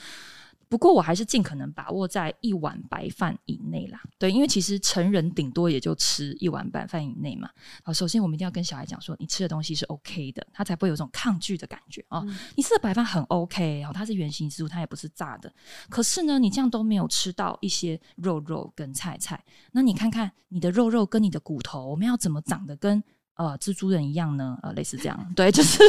[0.70, 7.50] 不过我还是尽可能把握在一碗白饭以内啦，对，因为其实成人顶多也就吃一碗白饭以内嘛。
[7.84, 12.26] 好，首先我们一定要跟小孩讲说，你吃的东西是 OK 的，他才不会有一种抗拒的感觉哦。
[12.56, 15.52] 你吃的白饭很 OK 哦，它是圆形食物，它也不是炸的。
[15.90, 23.04] 可是呢，你这样都没有吃到一些肉肉跟菜菜，那你看看你的肉肉跟你的骨头，我们要怎么长得跟
[23.38, 24.58] 呃蜘蛛人一样呢？
[24.62, 25.80] 呃，类似这样， 对，就是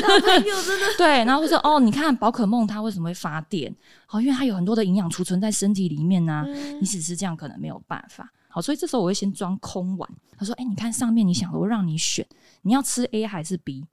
[0.97, 3.75] 对，然后或者哦，你看宝可梦它为什么会发电？
[4.07, 6.45] 好、因为它有很多的营养储存在身体里面呢、
[6.81, 8.31] 你只是这样可能没有办法。
[8.49, 10.09] 好，所以这时候我会先装空碗。
[10.39, 12.25] 他说：“哎，你看上面，你想我让你选，
[12.63, 13.85] 你要吃 A 还是 B？”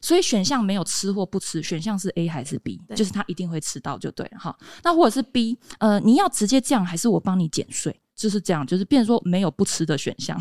[0.00, 4.56] 所以选项没有吃或不吃，选项是 A 还是 B，就是他一定会吃到就对了哈。
[4.82, 7.94] 那或者是 B，呃，你要直接这样，还是我帮你减税？
[8.20, 10.38] 就是这样，就是变成说没有不吃的选项。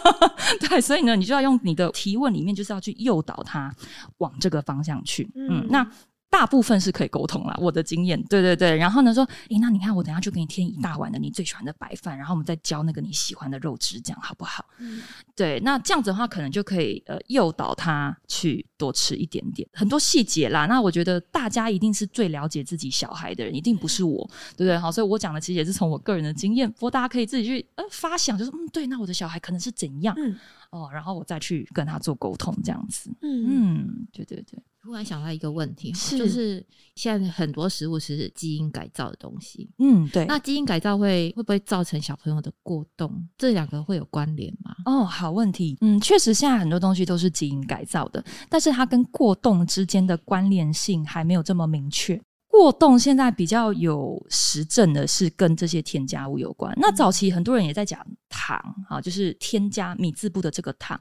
[0.58, 3.70] 对，所以呢，你就要用你的提问里面，就是要去诱导他
[4.18, 5.30] 往这个方向去。
[5.34, 5.86] 嗯，嗯那
[6.30, 8.76] 大部分是可以沟通啦，我的经验，对对对。
[8.76, 14.64] 然后呢，说，诶，那你看，我等下就给你添一大碗的你最喜欢的白饭，然后我们再浇那个你喜欢的肉汁，这样好不好？
[14.78, 15.02] 嗯，
[15.34, 15.58] 对。
[15.60, 20.66] 那这样子的话，可能就可以呃诱导他去多吃一点点，很多细节啦。
[20.66, 24.24] 那我觉得大家一定是最了解自己小孩的人，一定不是我，
[24.56, 24.78] 对不对？
[24.78, 30.14] 好，所以我讲的其实也是从我个人的经验，不过大家可以自己去呃发想，就是嗯，对，那我的小孩可能是怎样？
[30.16, 30.38] 嗯，
[30.70, 33.10] 哦，然后我再去跟他做沟通，这样子。
[33.22, 34.62] 嗯嗯，对对对。
[34.82, 36.64] 突然想到一个问题，就是
[36.94, 40.24] 现在很多食物是基因改造的东西，嗯，对。
[40.24, 43.28] 那基因改造会会不会造成小朋友的过动？
[43.36, 44.74] 这两个会有关联吗？
[44.86, 45.76] 哦，好问题。
[45.82, 52.18] 嗯，确实现在很多东西都是基因改造的，但是它跟过动之间的关联性还没有这么明确。
[52.50, 56.76] 过动现在比较有实证的是跟这些添加物有关。
[56.76, 61.00] 那早期很多人也在讲糖，啊，就是添加米字部的这个糖。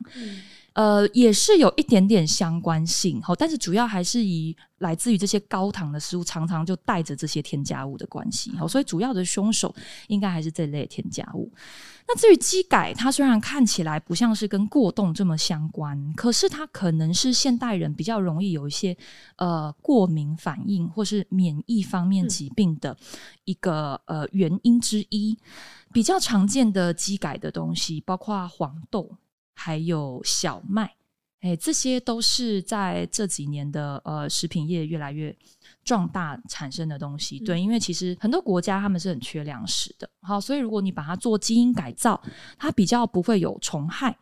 [0.73, 9.75] 呃，也是有一点点相关性，好，但是主要还是以来自于这些高糖的食物，常常就带着这些添加物的关系，好，所以主要的凶手
[10.07, 11.51] 应该还是这类添加物。
[12.11, 18.97] 那至于机改，它虽然看起来不像是跟过动这么相关，可是它可能是现代人比较容易有一些
[19.35, 22.97] 呃过敏反应或是免疫方面疾病的
[23.45, 25.37] 一个呃原因之一。
[25.93, 29.15] 比较常见的机改的东西，包括黄豆。
[29.61, 30.95] 还有小麦，
[31.41, 35.35] 哎，这些都是在这几年的呃食品业越来越
[35.89, 37.39] 壮大产生的东西。
[37.39, 42.21] 对，因为其实很多国家他们是很缺粮食的，好，所以如果你把它做基因改造，
[42.59, 44.15] 它比较不会有虫害，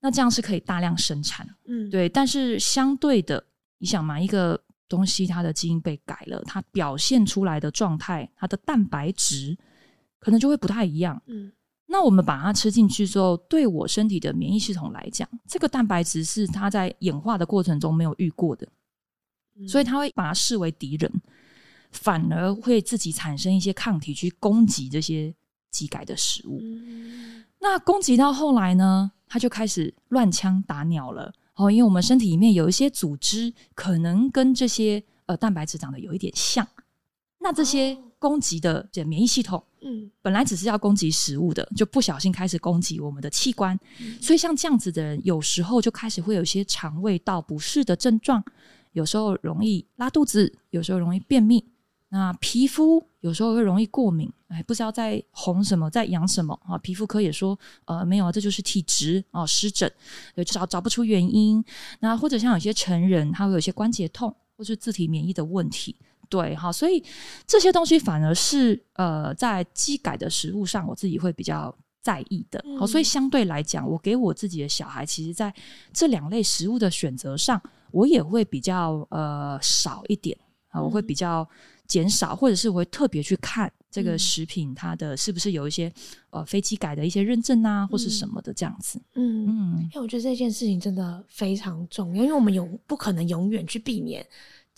[0.00, 1.48] 那这样是可以大量生产。
[1.66, 2.08] 嗯，对。
[2.08, 3.44] 但是相对的，
[3.78, 9.56] 你想嘛，一个东西它的基因被改了，它表现出来的状态，它的蛋白质
[10.18, 11.22] 可能就会不太一样。
[11.26, 11.52] 嗯。
[11.86, 18.66] 那我们把它吃进去之后，对我身体的免疫系统来讲，这个蛋白质是它在演化的过程中没有遇过的，
[19.66, 21.10] 所以他会把它视为敌人，
[21.90, 25.34] 反而会自己产生一些抗体去攻击这些
[25.70, 26.60] 基改的食物。
[27.58, 31.32] 那攻击到后来呢，他就开始乱枪打鸟了。
[31.56, 36.66] 哦，因为我们身体里面有一些组织可能跟这些呃蛋白质长得有一点像，
[37.38, 39.62] 那这些攻击的这免疫系统。
[39.82, 43.78] 嗯，本来只是要攻击食物的，就不小心开始攻击我们的器官，
[44.22, 48.42] 所以像这样子的人，有时候就开始会有一些肠胃道不适的症状，
[48.92, 51.64] 有时候容易拉肚子，有时候容易便秘，
[52.08, 56.76] 那皮肤有时候会容易过敏，哎，不知道在红什么，在痒什么啊？
[56.78, 59.90] 皮肤科也说，呃，没有啊，这就是体质啊，湿疹，
[60.46, 61.64] 找找不出原因。
[62.00, 65.94] 那或者像有些成人，他会有些关节痛，或是自体免疫的问题。
[66.28, 67.02] 对，哈，所以
[67.46, 72.64] 这些东西反而是呃，在机改的食物上，我自己会比较在意的。
[72.78, 75.52] 好，所以相对来讲，我给我自己的小孩，其实在
[75.92, 77.60] 这两类食物的选择上，
[77.92, 80.36] 我也会比较呃少一点
[80.68, 81.48] 啊，我会比较
[81.86, 85.92] 减少，或者是我会特别去看这个食品它的是不是有一些
[86.30, 89.00] 呃飞机改的一些认证啊，或是什么的这样子。
[89.14, 94.24] 嗯嗯，因为我觉得这件事情真的非常重要，因为我们永不可能永远去避免。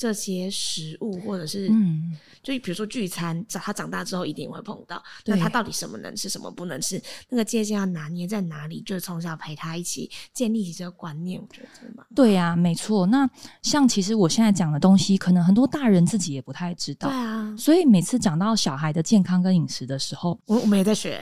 [0.03, 5.01] 这些食物，或者是，嗯，就比如说聚餐，长他长大之后一定会碰到。
[5.27, 7.01] 那他到底什么能吃，什么不能吃？
[7.29, 8.81] 那个界限要拿捏在哪里？
[8.81, 12.05] 就是从小陪他一起建立起这个观念，我觉得。
[12.17, 13.07] 对呀，没错。
[13.07, 13.31] 那
[13.63, 17.09] 像其实我现在讲的东西，可能很多大人自己也不太知道。
[17.09, 17.55] 对啊。
[17.57, 21.21] 所以每次讲到小孩的健康跟饮食的时候，我我们也在学。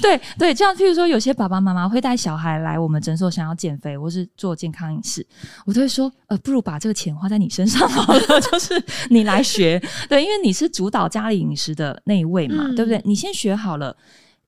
[0.00, 5.26] 对 对，这样譬如说，有些爸爸妈妈会带小孩来我们诊所，想要减肥或是做健康饮食，
[5.66, 7.31] 我都会说，呃，不如把这个钱花。
[7.32, 8.20] 在你身上好了，
[8.52, 13.00] 就是你来学，对，因为你是主导家里饮食的那一位嘛，对不对？
[13.04, 13.96] 你先学好了。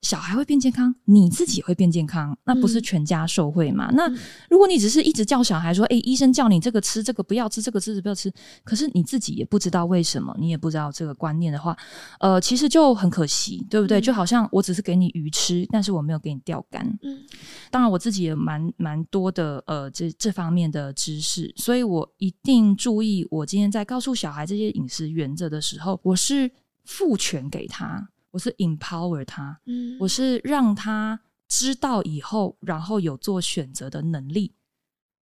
[0.05, 3.91] 小孩会变健康，你自己会变健康，那不是全家受惠嘛？
[3.93, 4.07] 那
[4.51, 8.31] 如果你只是一直叫小孩说：“哎，医生叫你这个吃，这个不要吃，这个吃不要吃。”
[8.63, 11.75] 可是你自己也不知道为什么，你也不知道这个观念的话，
[12.21, 13.99] 呃，其实就很可惜，对不对？
[13.99, 16.87] 就好像我只是给你鱼吃，但是我没有给你钓竿。
[17.03, 17.23] 嗯，
[17.71, 23.27] 当然我自己也蛮蛮多的呃这这方面的知识，所以我一定注意。
[23.31, 26.51] 我今天在告诉小孩这些饮食原则的时候，我是
[26.85, 28.11] 赋权给他。
[28.35, 34.53] 我是 empower 他，嗯，我是让他知道以后，然后有做选择的能力，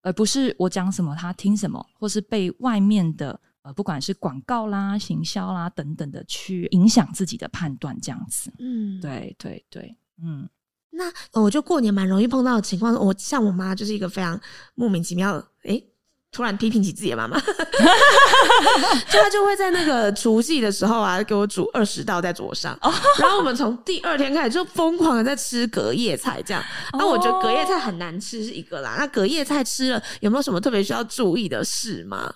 [0.01, 8.51] 而不是我讲什么他听什么，或是被外面的呃，不管是广告啦、行销啦等等的去影响自己的判断，这样子。
[8.59, 10.49] 嗯，对对对，嗯。
[10.95, 14.41] 那我就过年蛮容易碰到的情况，我像我妈就是一个非常
[14.75, 15.91] 莫名其妙，诶。
[16.33, 17.39] 突然批评起自己的妈妈，
[19.11, 22.76] 就他就会在那个除夕的时候啊，给我煮二十道在桌上，
[23.20, 26.64] 然后我们从第二天开始就疯狂的在吃隔夜菜，这样。
[26.95, 32.33] 那我觉得隔夜菜很难吃是一个啦，那隔夜菜吃了有没有什么特别需要注意的事吗？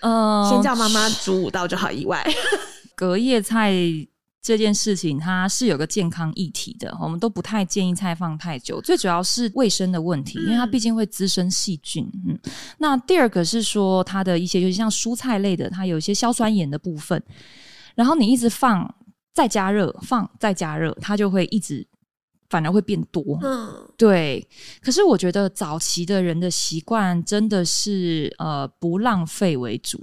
[0.00, 2.26] 呃，先叫妈妈煮五道就好以外，
[2.96, 3.74] 隔夜菜
[4.48, 12.10] 这件事情，它是有个健康议题的，我们都不太建议菜放太久，最主要是卫生的问题，因为它毕竟会滋生细菌。
[12.26, 12.38] 嗯，
[12.78, 17.22] 那第二个是说它的一些，尤其像蔬菜类的，它有一些硝酸盐的部分，
[17.94, 18.94] 然后你一直放
[19.34, 21.86] 再加热，放再加热，它就会一直。
[22.48, 24.46] 反而会变多，嗯，对。
[24.80, 30.00] 可是我觉得早期的人的习惯真的是呃不浪费为主，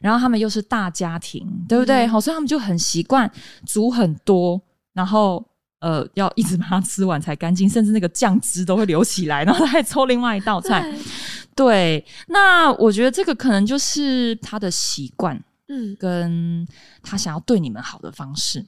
[0.00, 2.06] 然后他们又是大家庭，对不对？
[2.06, 3.30] 好，所以他们就很习惯
[3.66, 4.60] 煮很多，
[4.92, 5.44] 然后
[5.80, 10.94] 呃要一直把它吃完才干净，甚至那个酱汁都会流起来，然后再抽另外一道菜。
[11.56, 16.66] 对，那我觉得这个可能就是他的习惯，嗯，跟
[17.02, 18.64] 他想要对你们好的方式，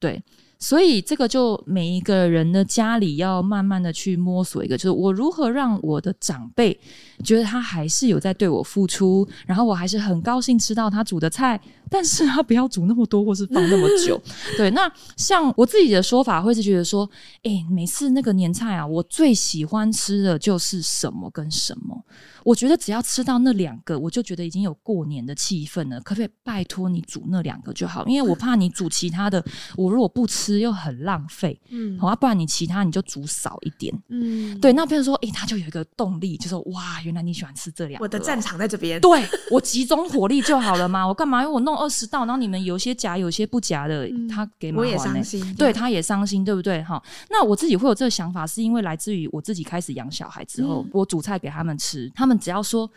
[0.00, 0.20] 对。
[0.58, 6.78] 所以这个就每一个人的家里要慢慢的去摸索一个，就是我如何让我的长辈
[7.22, 14.20] 觉得他还是有在对我付出，然后我还是很高兴吃到他煮的菜，但是他不要煮那么多或是放那么久。
[14.56, 17.08] 对，那像我自己的说法会是觉得说，
[17.42, 22.04] 哎，每次那个年菜啊，我最喜欢吃的就是什么跟什么。
[22.42, 25.98] 我觉得只要吃到那两个，我就觉得已经有过年的气氛了。
[26.00, 28.04] 可不可以拜托你煮那两个就好？
[28.06, 29.42] 因为我怕你煮其他的，
[29.76, 31.58] 我如果不吃又很浪费。
[31.70, 33.94] 嗯，好啊，不然你其他你就煮少一点。
[34.08, 34.74] 嗯，对。
[34.74, 39.00] 那比如说，诶，他就有一个动力，就说哇，原来你喜欢吃这两个，我的战场在这边。
[39.00, 41.42] 对我集中火力就好了嘛，我干嘛？
[41.42, 46.82] 因为我弄二十道，然后你们有些夹，有些不夹的，他给我也伤心，对他也伤心，对不对？
[46.84, 52.34] 哈，那我自己会有这个想法，是因为来自于我自己开始养小孩之后，我煮菜给他们吃，他们。
[52.44, 52.90] 只要说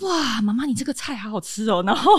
[0.00, 2.10] 哇，妈妈，你这个菜好好吃哦， 然后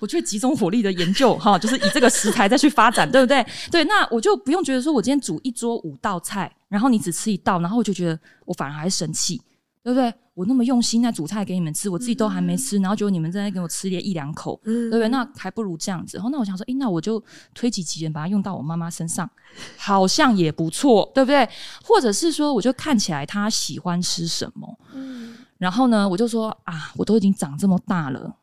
[0.00, 3.46] 我就集中火力的研究哈，就是以这个食材再去发展， 对不对？
[3.70, 9.40] 对，那我就不用觉得说我今天煮一桌五道菜，然后你只吃一道，然后我就觉得我反而还生气，
[9.84, 10.12] 对不对？
[10.36, 15.08] 我那么用心在煮菜给你们吃，我自己都还没吃，然后结果你们在给我吃一两口，对不对？
[15.08, 16.18] 那还不如这样子。
[16.18, 17.22] 然后那我想说，诶，那我就
[17.54, 19.28] 推己及人，把它用到我妈妈身上，
[19.78, 21.48] 好像也不错，对不对？
[21.82, 25.34] 或者是说，我就看起来她喜欢吃什么，嗯。
[25.56, 28.36] 然后呢，我就说啊，我都已经长这么大了，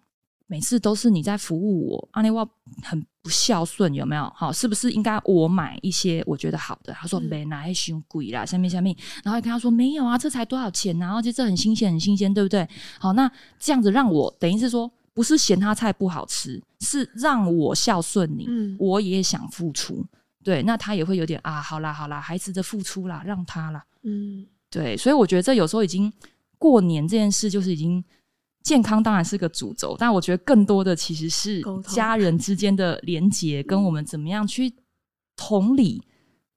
[0.47, 2.43] 每次都是你在服务我，阿内瓦
[2.81, 4.31] 很不孝顺，有没有？
[4.35, 6.93] 好，是不是应该我买一些我觉得好的？
[6.93, 11.13] 他说没，哪还凶贵啦，下面下面，然后跟他说没有啊，这才多少钱呢？
[11.15, 12.67] 而且这很新鲜，很新鲜，对不对？
[12.99, 18.47] 好，那这样子让我等于是说，不是嫌他菜不好吃，是让我孝顺你，
[18.77, 20.05] 我也想付出，
[20.43, 26.11] 对，那他也会有点啊，好啦好啦，孩子的付出啦，让他啦，嗯，对，所以我觉得这有时候已经。
[26.59, 28.01] 过年这件事就是已经
[28.63, 34.73] 健康，当然是个主轴，但我觉得更多的其实是家人之间的连结，跟我们怎么样去
[35.35, 36.01] 同理，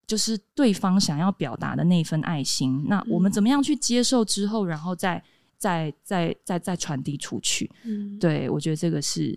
[0.06, 5.20] 就是对方想要表达的那份爱心，那我们怎么样去接受之后，然后再
[5.58, 7.70] 再再再再传递出去。
[7.84, 9.36] 嗯，对我觉得这个是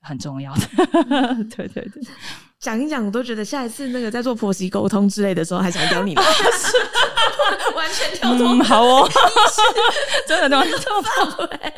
[0.00, 0.60] 很重要的。
[1.56, 2.02] 对对对。
[2.58, 6.24] 讲一讲，我都觉得下一次那个在做婆媳沟通之类的时候，还想教你们，
[7.76, 8.64] 完全跳脱。
[8.64, 9.08] 好哦，
[10.26, 11.72] 真的都跳范围，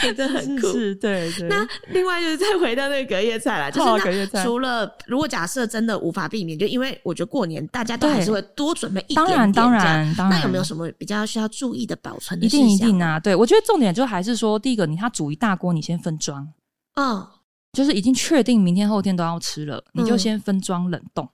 [0.00, 0.72] 真的 很酷。
[0.72, 1.48] 是，对对。
[1.48, 4.44] 那另外就是再回到那个隔夜菜啦，就是隔夜菜。
[4.44, 9.36] 除了如果假设真的无法避免，就因为我觉得过年大家都还是会多准备一点点。
[9.36, 10.38] 当然，当然，当然。
[10.38, 16.46] 那有没有什么比较需要注意的保存的一定一定啊，对我觉得重点就还是说，第一个，你他煮一大锅，你先分装。
[16.94, 17.26] 嗯。
[17.74, 21.28] 就是已经确定明天后天都要吃了，你就先分装冷冻，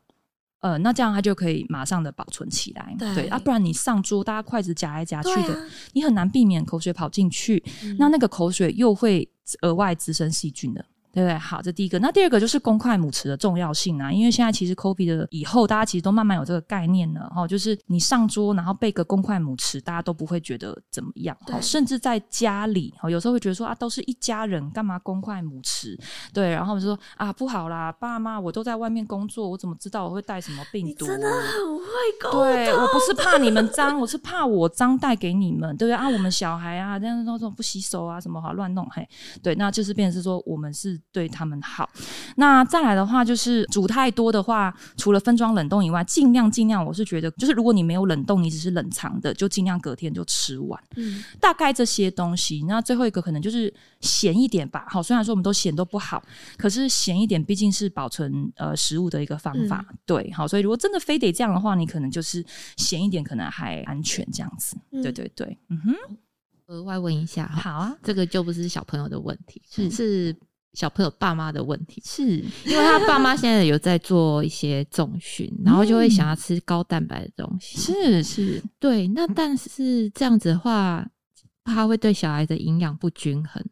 [0.65, 7.63] 呃，那这样它就可以马上的保存起来，对啊，不然你上桌大家筷子夹来夹去的，你很难避免口水跑进去，
[7.99, 9.29] 那那个口水又会
[9.61, 10.83] 额外滋生细菌的。
[11.15, 11.39] 对不对？
[11.39, 11.99] 好，这第一个。
[12.01, 21.37] 那第二个就是公筷母匙的重要性啊，因为现在其实 COVID 的以后，大家其实都慢慢有这个概念了哈，就是你上桌然后备个公筷母匙，大家都不会觉得怎么样。
[21.51, 25.97] 好，甚至在家里，哈，有时候会觉得说啊，都是一家人，干嘛公筷母匙？
[26.33, 31.07] 对，然后就说啊，不好啦，爸妈我都在外面工作，我怎么知道我会带什么病毒？
[31.07, 31.85] 真的很会
[32.21, 32.43] 沟通。
[32.43, 36.09] 对我不是怕你们 脏，我是怕我脏带给你们，对不对啊？
[36.09, 39.09] 我们小孩啊，这样那种不洗手啊，什么好乱弄，嘿，
[39.43, 41.01] 对，那就是变成是说我们是。
[41.13, 41.89] 对他们好，
[42.37, 50.83] 那再来的话就是煮太多的话，除了分装冷冻以外，尽量尽量，我是觉得就是如果你没有冷冻，你只是冷藏的，就尽量隔天就吃完。
[50.97, 52.65] 嗯，大概这些东西。
[52.67, 54.87] 那最后一个可能就是咸一点吧。
[54.89, 56.21] 好，虽然说我们都咸都不好，
[56.57, 59.87] 可是咸一点毕竟是保存呃食物的一个方法。
[60.05, 62.45] 对，好，所以如果真的非得这样的话，你可能就是
[62.77, 64.77] 咸一点，可能还安全这样子。
[64.91, 65.95] 对对对，嗯哼。
[66.67, 70.37] 额外问一下，好啊，这个就不是小朋友的问题，是是。
[70.75, 77.79] 小朋友爸妈的问题，是因为他爸妈现在有在做一些重训，然后就会想要吃高蛋白的东西。
[77.79, 79.09] 是是，对。
[79.09, 81.09] 那但是这样子的话，
[81.63, 83.65] 怕会对小孩的营养不均衡。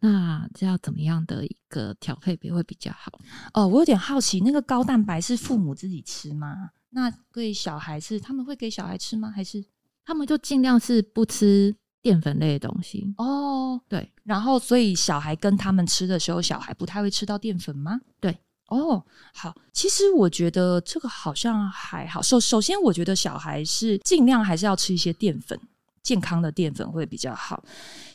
[0.00, 3.12] 那这要怎么样的一个调配比会比较好？
[3.52, 6.70] 哦，我有点好奇，那个高蛋白是父母自己吃吗？
[6.90, 9.30] 那对小孩是他们会给小孩吃吗？
[9.30, 9.64] 还是
[10.04, 13.14] 他们就尽量是不吃淀粉类的东西？
[13.18, 18.00] 哦，对，然后所以小孩跟他们吃的时候，小孩不太会吃到淀粉吗？
[18.20, 18.36] 对，
[18.68, 22.22] 哦，好，其实我觉得这个好像还好。
[22.22, 25.58] 首首先，我觉得小孩是尽量还是要吃一些淀粉。
[26.02, 27.62] 健康的淀粉会比较好。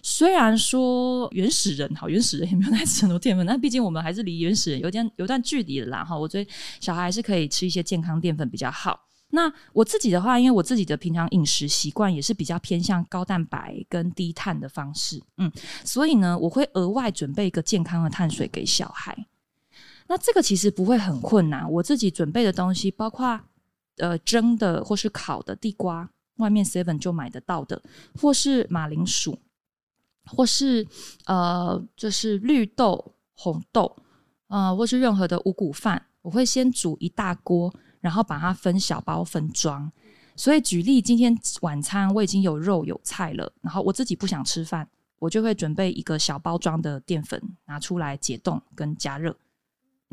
[0.02, 6.04] 虽然说原始人好，原始人也没有太吃很多淀粉，但毕竟我们还是离原始人有点有段距离的啦。
[6.04, 9.00] 哈，我觉得小孩还是可以吃一些健康淀粉比较好。
[9.36, 15.52] 那我自己的话，因为我自己的平常饮食习惯也是比较偏向高蛋白跟低碳的方式，嗯，
[15.84, 19.28] 所以呢，我会额外准备一个健康的碳水给小孩。
[20.08, 23.40] 那这个其实不会很困难，我自己准备的东西包括
[23.98, 26.10] 呃蒸的或是烤的地瓜。
[26.38, 27.82] 外面 seven 就买得到的，
[28.20, 29.40] 或是马铃薯，
[30.26, 30.86] 或是
[31.28, 33.96] 呃，就是绿豆、红豆，
[34.48, 37.74] 呃，或是任何的五谷饭，我会先煮一大锅，
[38.06, 39.92] 然后把它分小包分装。
[40.36, 44.88] 所以举例，今天晚餐我已经有肉有菜了，然后我自己不想吃饭，
[45.18, 49.36] 我就会准备一个小包装的淀粉拿出来解冻跟加热。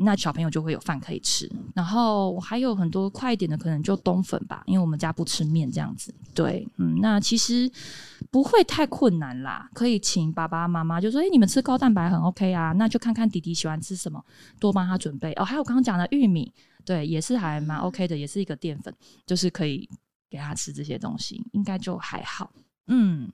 [0.03, 6.13] 那小朋友就会有饭可以吃，然后还有很多快一点的，可能就冬粉吧，因为我们家不吃面这样子。
[6.33, 7.71] 对，嗯，那其实
[8.31, 14.23] 不会太困难啦，可以请爸爸妈妈就说：“哎，你们吃高蛋白很 OK 啊，那就看看弟弟喜欢吃什么，
[14.59, 16.51] 多帮他准备哦。”还有刚刚讲的玉米，
[16.85, 18.93] 对，也是还蛮 OK 的，也是一个淀粉，
[19.25, 19.89] 就是可以
[20.29, 22.51] 给他吃这些东西，应该就还好。
[22.87, 23.31] 嗯。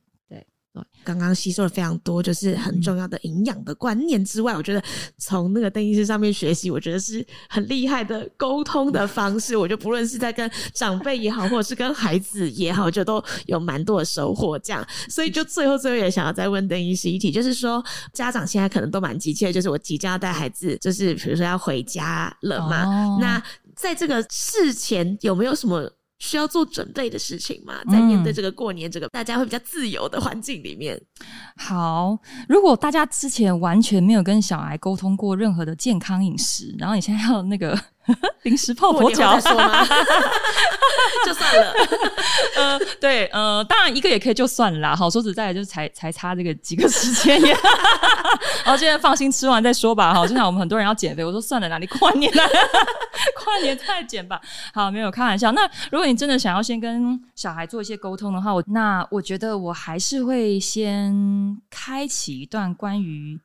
[0.82, 4.84] 对，刚刚吸收了非常多，就是很重要的营养的观念之外，我觉得
[5.18, 9.56] 从那个邓医师上面学习，我觉得是很厉害的沟通的方式。
[9.56, 14.58] 我觉得不论是在跟长辈也好，或者是跟孩子也好，就都有蛮多的收获。
[14.60, 23.18] 这样，所以就最后最后也想要再问邓医师一题，就是说家长现在可能都蛮急切，就是我即将要带孩子，就是比如说要回家了嘛？
[23.20, 23.42] 那
[23.76, 25.90] 在这个事前有没有什么？
[26.20, 27.82] 需要做准备的事情吗？
[27.90, 31.02] 在面对这个过年，这个大家会比较自由的环境里面。
[31.58, 32.18] 好，
[32.48, 37.80] 如果大家之前完全没有跟小孩沟通过任何的健康饮食，然后你现在要那个。
[38.44, 39.86] 临时泡佛脚，说吗？
[41.26, 41.74] 就算了。
[42.56, 44.96] 呃，对，呃，当然一个也可以就算了。
[44.96, 47.52] 好，说实在的，就是才才差这个几个时间也。
[48.64, 50.14] 然后现在放心吃完再说吧。
[50.14, 52.44] 好，就像我们很多人要减肥，我说算了，啦，你跨年了？
[53.36, 54.40] 跨年再减吧。
[54.74, 55.52] 好，没有开玩笑。
[55.52, 63.40] 那如果你真的想要先跟小孩做一些沟通的话，我那我觉得我还是会先开启一段关于。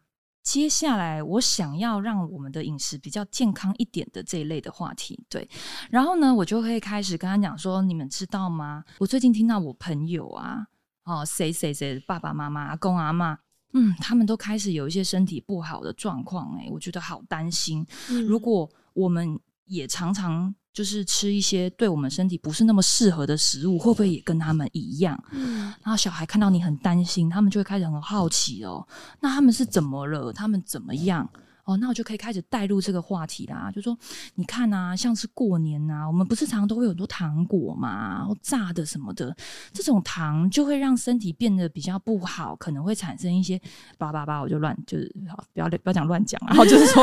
[0.45, 5.49] 接下来，我想要让我们的饮食比较健康一点的这一类的话题，对。
[5.91, 8.85] 然后呢，我就会开始跟他讲说：“你们知道吗？
[8.99, 10.67] 我最近听到我朋友啊，
[11.05, 13.39] 哦，谁谁谁爸爸妈妈、阿公阿妈，
[13.73, 17.85] 嗯，他们都开始有一些身体不好的状况，哎，我觉得好担心。
[18.29, 20.55] 如果我们也常常……
[20.75, 25.17] 就是吃一些对我们身体不是那么适合的食物，会不会也跟他们一样？
[25.31, 28.85] 嗯，然后小孩看到你很担心，他们就会开始很好奇哦。
[29.21, 30.33] 那他们是怎么了？
[30.33, 31.31] 他们怎么样？
[31.65, 33.97] 哦，那我就可以开始带入这个话题啦，就说
[34.35, 39.35] 你看啊，像是过年啊，我们不是常常都会有很多糖果嘛，然后炸的什么的，
[39.73, 43.59] 这种糖就会让身体变得比较不好，可能会产生一些
[43.97, 47.03] 叭叭叭，我就乱就是好，不要不要讲乱讲，然后就是 说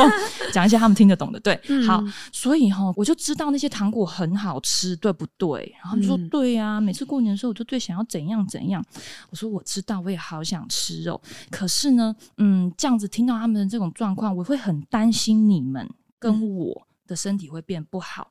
[0.53, 5.75] 讲一些他们听得懂的，对，好，所以哈，我就知道那些糖果很好吃，对不对？
[5.81, 8.85] 然后就说对呀，每次过年的时候，我就最想要怎样怎样。
[9.31, 14.45] 我说我知道，我也好想吃肉，可是呢，嗯，这样子听到他们的这种状况，我。
[14.51, 15.89] 会很担心你们
[16.19, 18.29] 跟我的身体会变不好，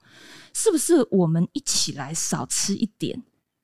[0.53, 1.07] 是不是？
[1.11, 3.23] 我们一起来少吃一点，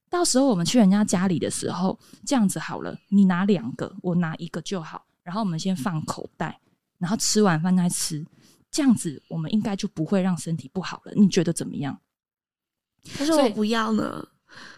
[0.09, 6.59] 到时候我们去人家家里的时候，这样子好了，你拿两个，我拿一个就好，然后我们先放口袋，
[6.97, 8.27] 然后吃完饭再吃，
[8.71, 11.13] 这样子我们应该就不会让身体不好了。
[11.15, 12.01] 你觉得怎么样？
[13.19, 14.27] 他说我不要呢。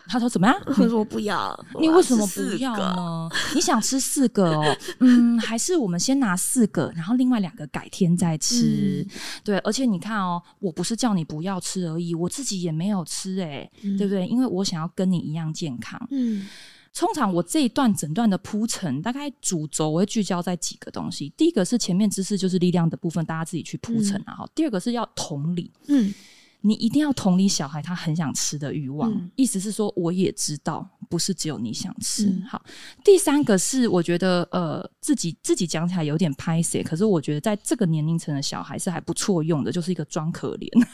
[0.07, 0.57] 他说怎么样？
[0.74, 1.66] 他说不要。
[1.81, 3.29] 你为什么不要呢？
[3.55, 4.76] 你想吃四个哦？
[5.01, 9.07] 嗯，还是我们先拿四个，然后另外两个改天再吃。
[9.45, 14.26] 对，而且你看哦，我不是叫你不要吃而已，我自己也没有吃哎，对不对？
[14.26, 16.01] 因为我想要跟你一样健康。
[16.11, 16.47] 嗯，
[16.95, 21.33] 通常我这一段整段的铺陈，大概主轴我会聚焦在几个东西。
[21.37, 24.35] 第一个是前面知识就是力量的部分，大家自己去铺陈啊。
[24.35, 25.70] 好，第二个是要同理。
[25.89, 26.12] 嗯。
[26.61, 32.30] 你一定要同理小孩他很想吃的欲望，意思是说我也知道不是只有你想吃。
[32.48, 32.61] 好，
[33.04, 40.68] 第三个是我觉得呃自己自己讲起来有点拍谁可是我觉得在这个年龄层的小孩是还不错用的，就是一个装可怜，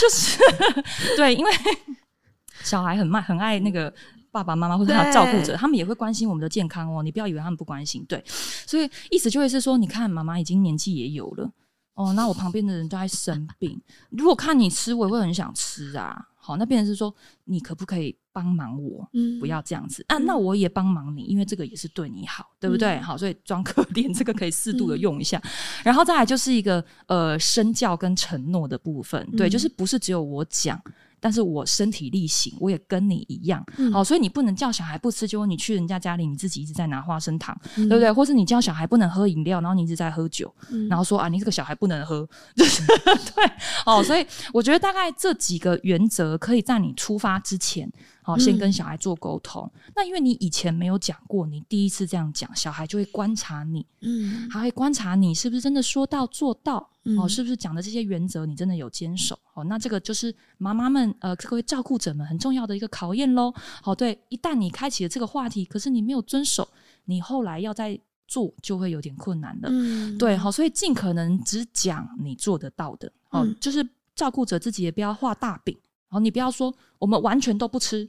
[0.00, 0.38] 就是
[1.16, 1.50] 对，因为
[2.62, 3.92] 小孩很慢很爱那个。
[4.34, 7.04] 爸爸妈妈或者他照顾者，他们也会关心我们的健康哦。
[7.04, 8.20] 你不要以为他们不关心，对。
[8.26, 11.48] 所以意思就会是说，你看妈妈已经年纪也有了
[11.94, 13.80] 哦，那我旁边的人都在生病，
[14.10, 16.28] 如果看你吃，我也会很想吃啊。
[16.36, 17.14] 好，那变成是说，
[17.44, 19.08] 你可不可以帮忙我？
[19.14, 20.18] 嗯，不要这样子啊。
[20.18, 23.00] 那我也帮忙你，因为这个也是对你好，对不对？
[23.00, 25.40] 好，所以装可怜这个可以适度的用一下。
[25.82, 30.78] 然后再来就是一个呃身教跟承诺的部分，对，就是不是只有我讲。
[31.24, 38.12] 但是我身体力行，我也跟你一样，好，所以你不能叫小孩不吃，结果你去人家家里，你自己一直在拿花生糖，对不对？
[38.12, 40.54] 或是你叫小孩不能喝饮料，然后你一直在喝酒，
[40.90, 42.82] 然后说啊，你这个小孩不能喝，就是
[43.34, 43.50] 对，
[43.86, 47.90] 哦，所以我觉得大概这几个原则可以在你出发之前。
[48.26, 49.70] 好，先跟小孩做沟通。
[49.94, 59.38] 那因为你以前没有讲过，你第一次这样讲，小孩就会观察你，嗯，还会观察你是不是真的说到做到，哦，是不是讲的这些原则你真的有坚守？
[59.52, 63.52] 哦，那这个就是妈妈们呃，各位照顾者们很重要的一个考验喽。
[63.82, 66.66] 好，对，一旦你开启了这个话题，可是你没有遵守，
[67.04, 69.68] 你后来要再做就会有点困难了。
[69.70, 75.76] 嗯，对，好，所以尽可能只讲你做得到的，哦，就是照顾者自己也不要画大饼，
[76.08, 78.08] 然后，你不要说我们完全都不吃。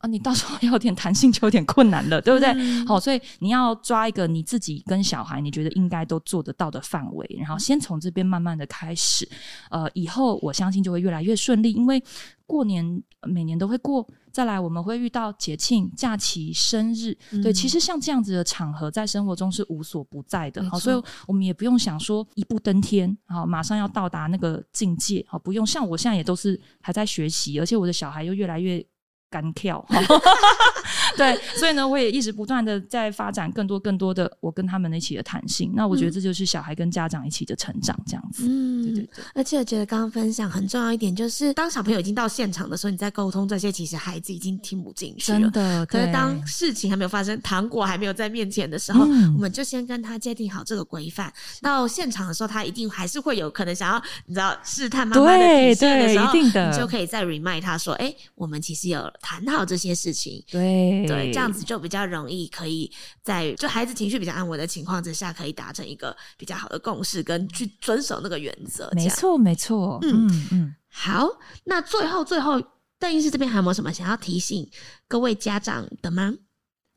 [0.00, 2.52] 啊，你到时候 要有点弹性，就有点困难了，对不对？
[2.86, 9.28] 好，所以你要抓一个你自己跟小孩你觉得应该都做得到的范围，然后先从这边慢慢的开始。
[9.70, 12.02] 呃，以后我相信就会越来越顺利，因为
[12.46, 20.64] 过年每年都会过，再来我们会遇到节庆、假期、生日，对，其实像这样子的场合在生活中是无所不在的。
[20.70, 25.66] 好，所以我们也不用想说一步登天，好，马上要到达那个境界，好，不用。
[25.66, 28.82] 像我现在也都是还在学习，而且我的小孩又越来越。
[29.30, 29.84] 干跳，
[31.16, 35.72] 对，所以呢，我也一直不断的在发展更多更多的我跟他们一起的弹性。
[35.74, 38.44] 那我觉得这就是小孩跟家长一起的成长，这样子。
[38.46, 39.24] 嗯，对对对。
[39.34, 45.40] 而且我觉得刚刚分享很重要一点，就是当小朋友已经到现场的时候，你在沟通这些，其实孩子已经听不进去了。
[45.40, 45.86] 真的。
[45.86, 51.32] 可是当事情还没有发生，糖果还没有在面前的时候，我们就先跟他界定好这个规范。
[51.60, 62.90] 到现场的时候，他一定还是会有可能想要，你知道试探妈妈的底线的时候，你就可以再 remind 他说：“哎，我们其实有。”谈好这些事情，对对，这样子就比较容易，可以
[63.22, 68.90] 在就孩子情绪比较安稳的情况之下，可以达成一个比较好的共识，跟去遵守那个原则。
[68.94, 69.98] 没错，没错。
[70.02, 71.28] 嗯嗯，好，
[71.64, 72.60] 那最后最后，
[72.98, 74.68] 邓医师这边还有没有什么想要提醒
[75.08, 76.32] 各位家长的吗？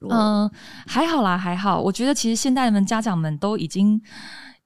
[0.10, 0.50] 嗯，
[0.88, 1.80] 还好啦，还好。
[1.82, 4.02] 我觉得其实现在们家长们都已经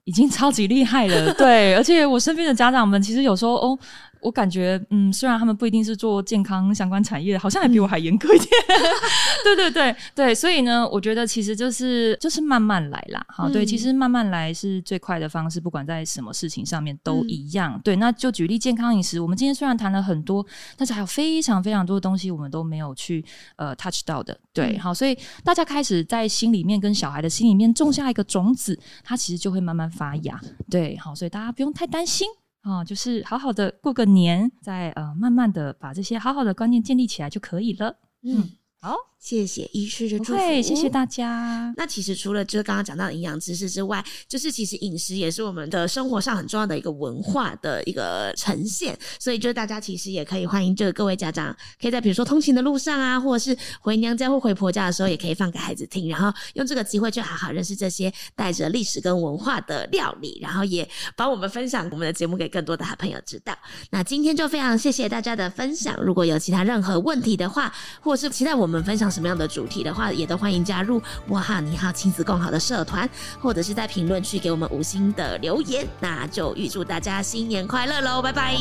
[0.04, 1.76] 已经超级厉害了， 对。
[1.76, 3.78] 而且我身边的家长们，其实有时候哦。
[4.22, 8.50] 我感觉，嗯，虽然他们不一定是做健康相关产业，好像还比我还严格一点。
[9.44, 13.26] 对对对对，所以呢，我觉得其实就是就是慢慢来啦。
[13.30, 17.80] 好，对，其实慢慢来是最快的方式，不管在什么事情上面都一样。
[17.84, 20.46] 对，那就举例健康饮食，我们今天虽然谈了很多，
[20.76, 23.24] 但是还有非常非常多的东西我们都没有去
[23.56, 24.38] 呃 touch 到的。
[24.54, 30.40] 对，好，所以大家开始在心里面跟小孩的心里面种下一个种子，它其实就会慢慢发芽。
[30.70, 32.28] 对，好，所以大家不用太担心。
[32.68, 37.96] 哦，就是好好的过个年，再呃慢慢的把这些好好的观念建立起来就可以了。
[38.24, 38.52] 嗯，
[38.82, 38.94] 好。
[39.20, 41.74] 谢谢医师的祝福，谢谢大家。
[41.76, 48.98] 那其实除了就是刚刚讲到的营养知识之外，就是其实饮食也是我们的生活上很重要的一个文化的一个呈现。
[49.20, 60.88] 所以就是大家其实也可以欢迎，就是各位家长可以在比如说通勤的路上啊，或者是回娘家或回婆家的时候，也可以放给孩子听，然后用这个机会去好好认识这些带着历史跟文化的料理，然后也
[61.18, 63.54] 帮我们分享我们的节目给更多的好朋友知道。
[63.90, 66.00] 那今天就非常谢谢大家的分享。
[66.02, 69.07] 如果有其他任何问题的话，或是期待我们分享。
[69.10, 75.88] 什么样的主题的话，也都欢迎加入“我好你好亲子共好”的社团，或者是在评论区给我们五星的留言。
[76.00, 78.58] 那就预祝大家新年快乐喽，拜拜。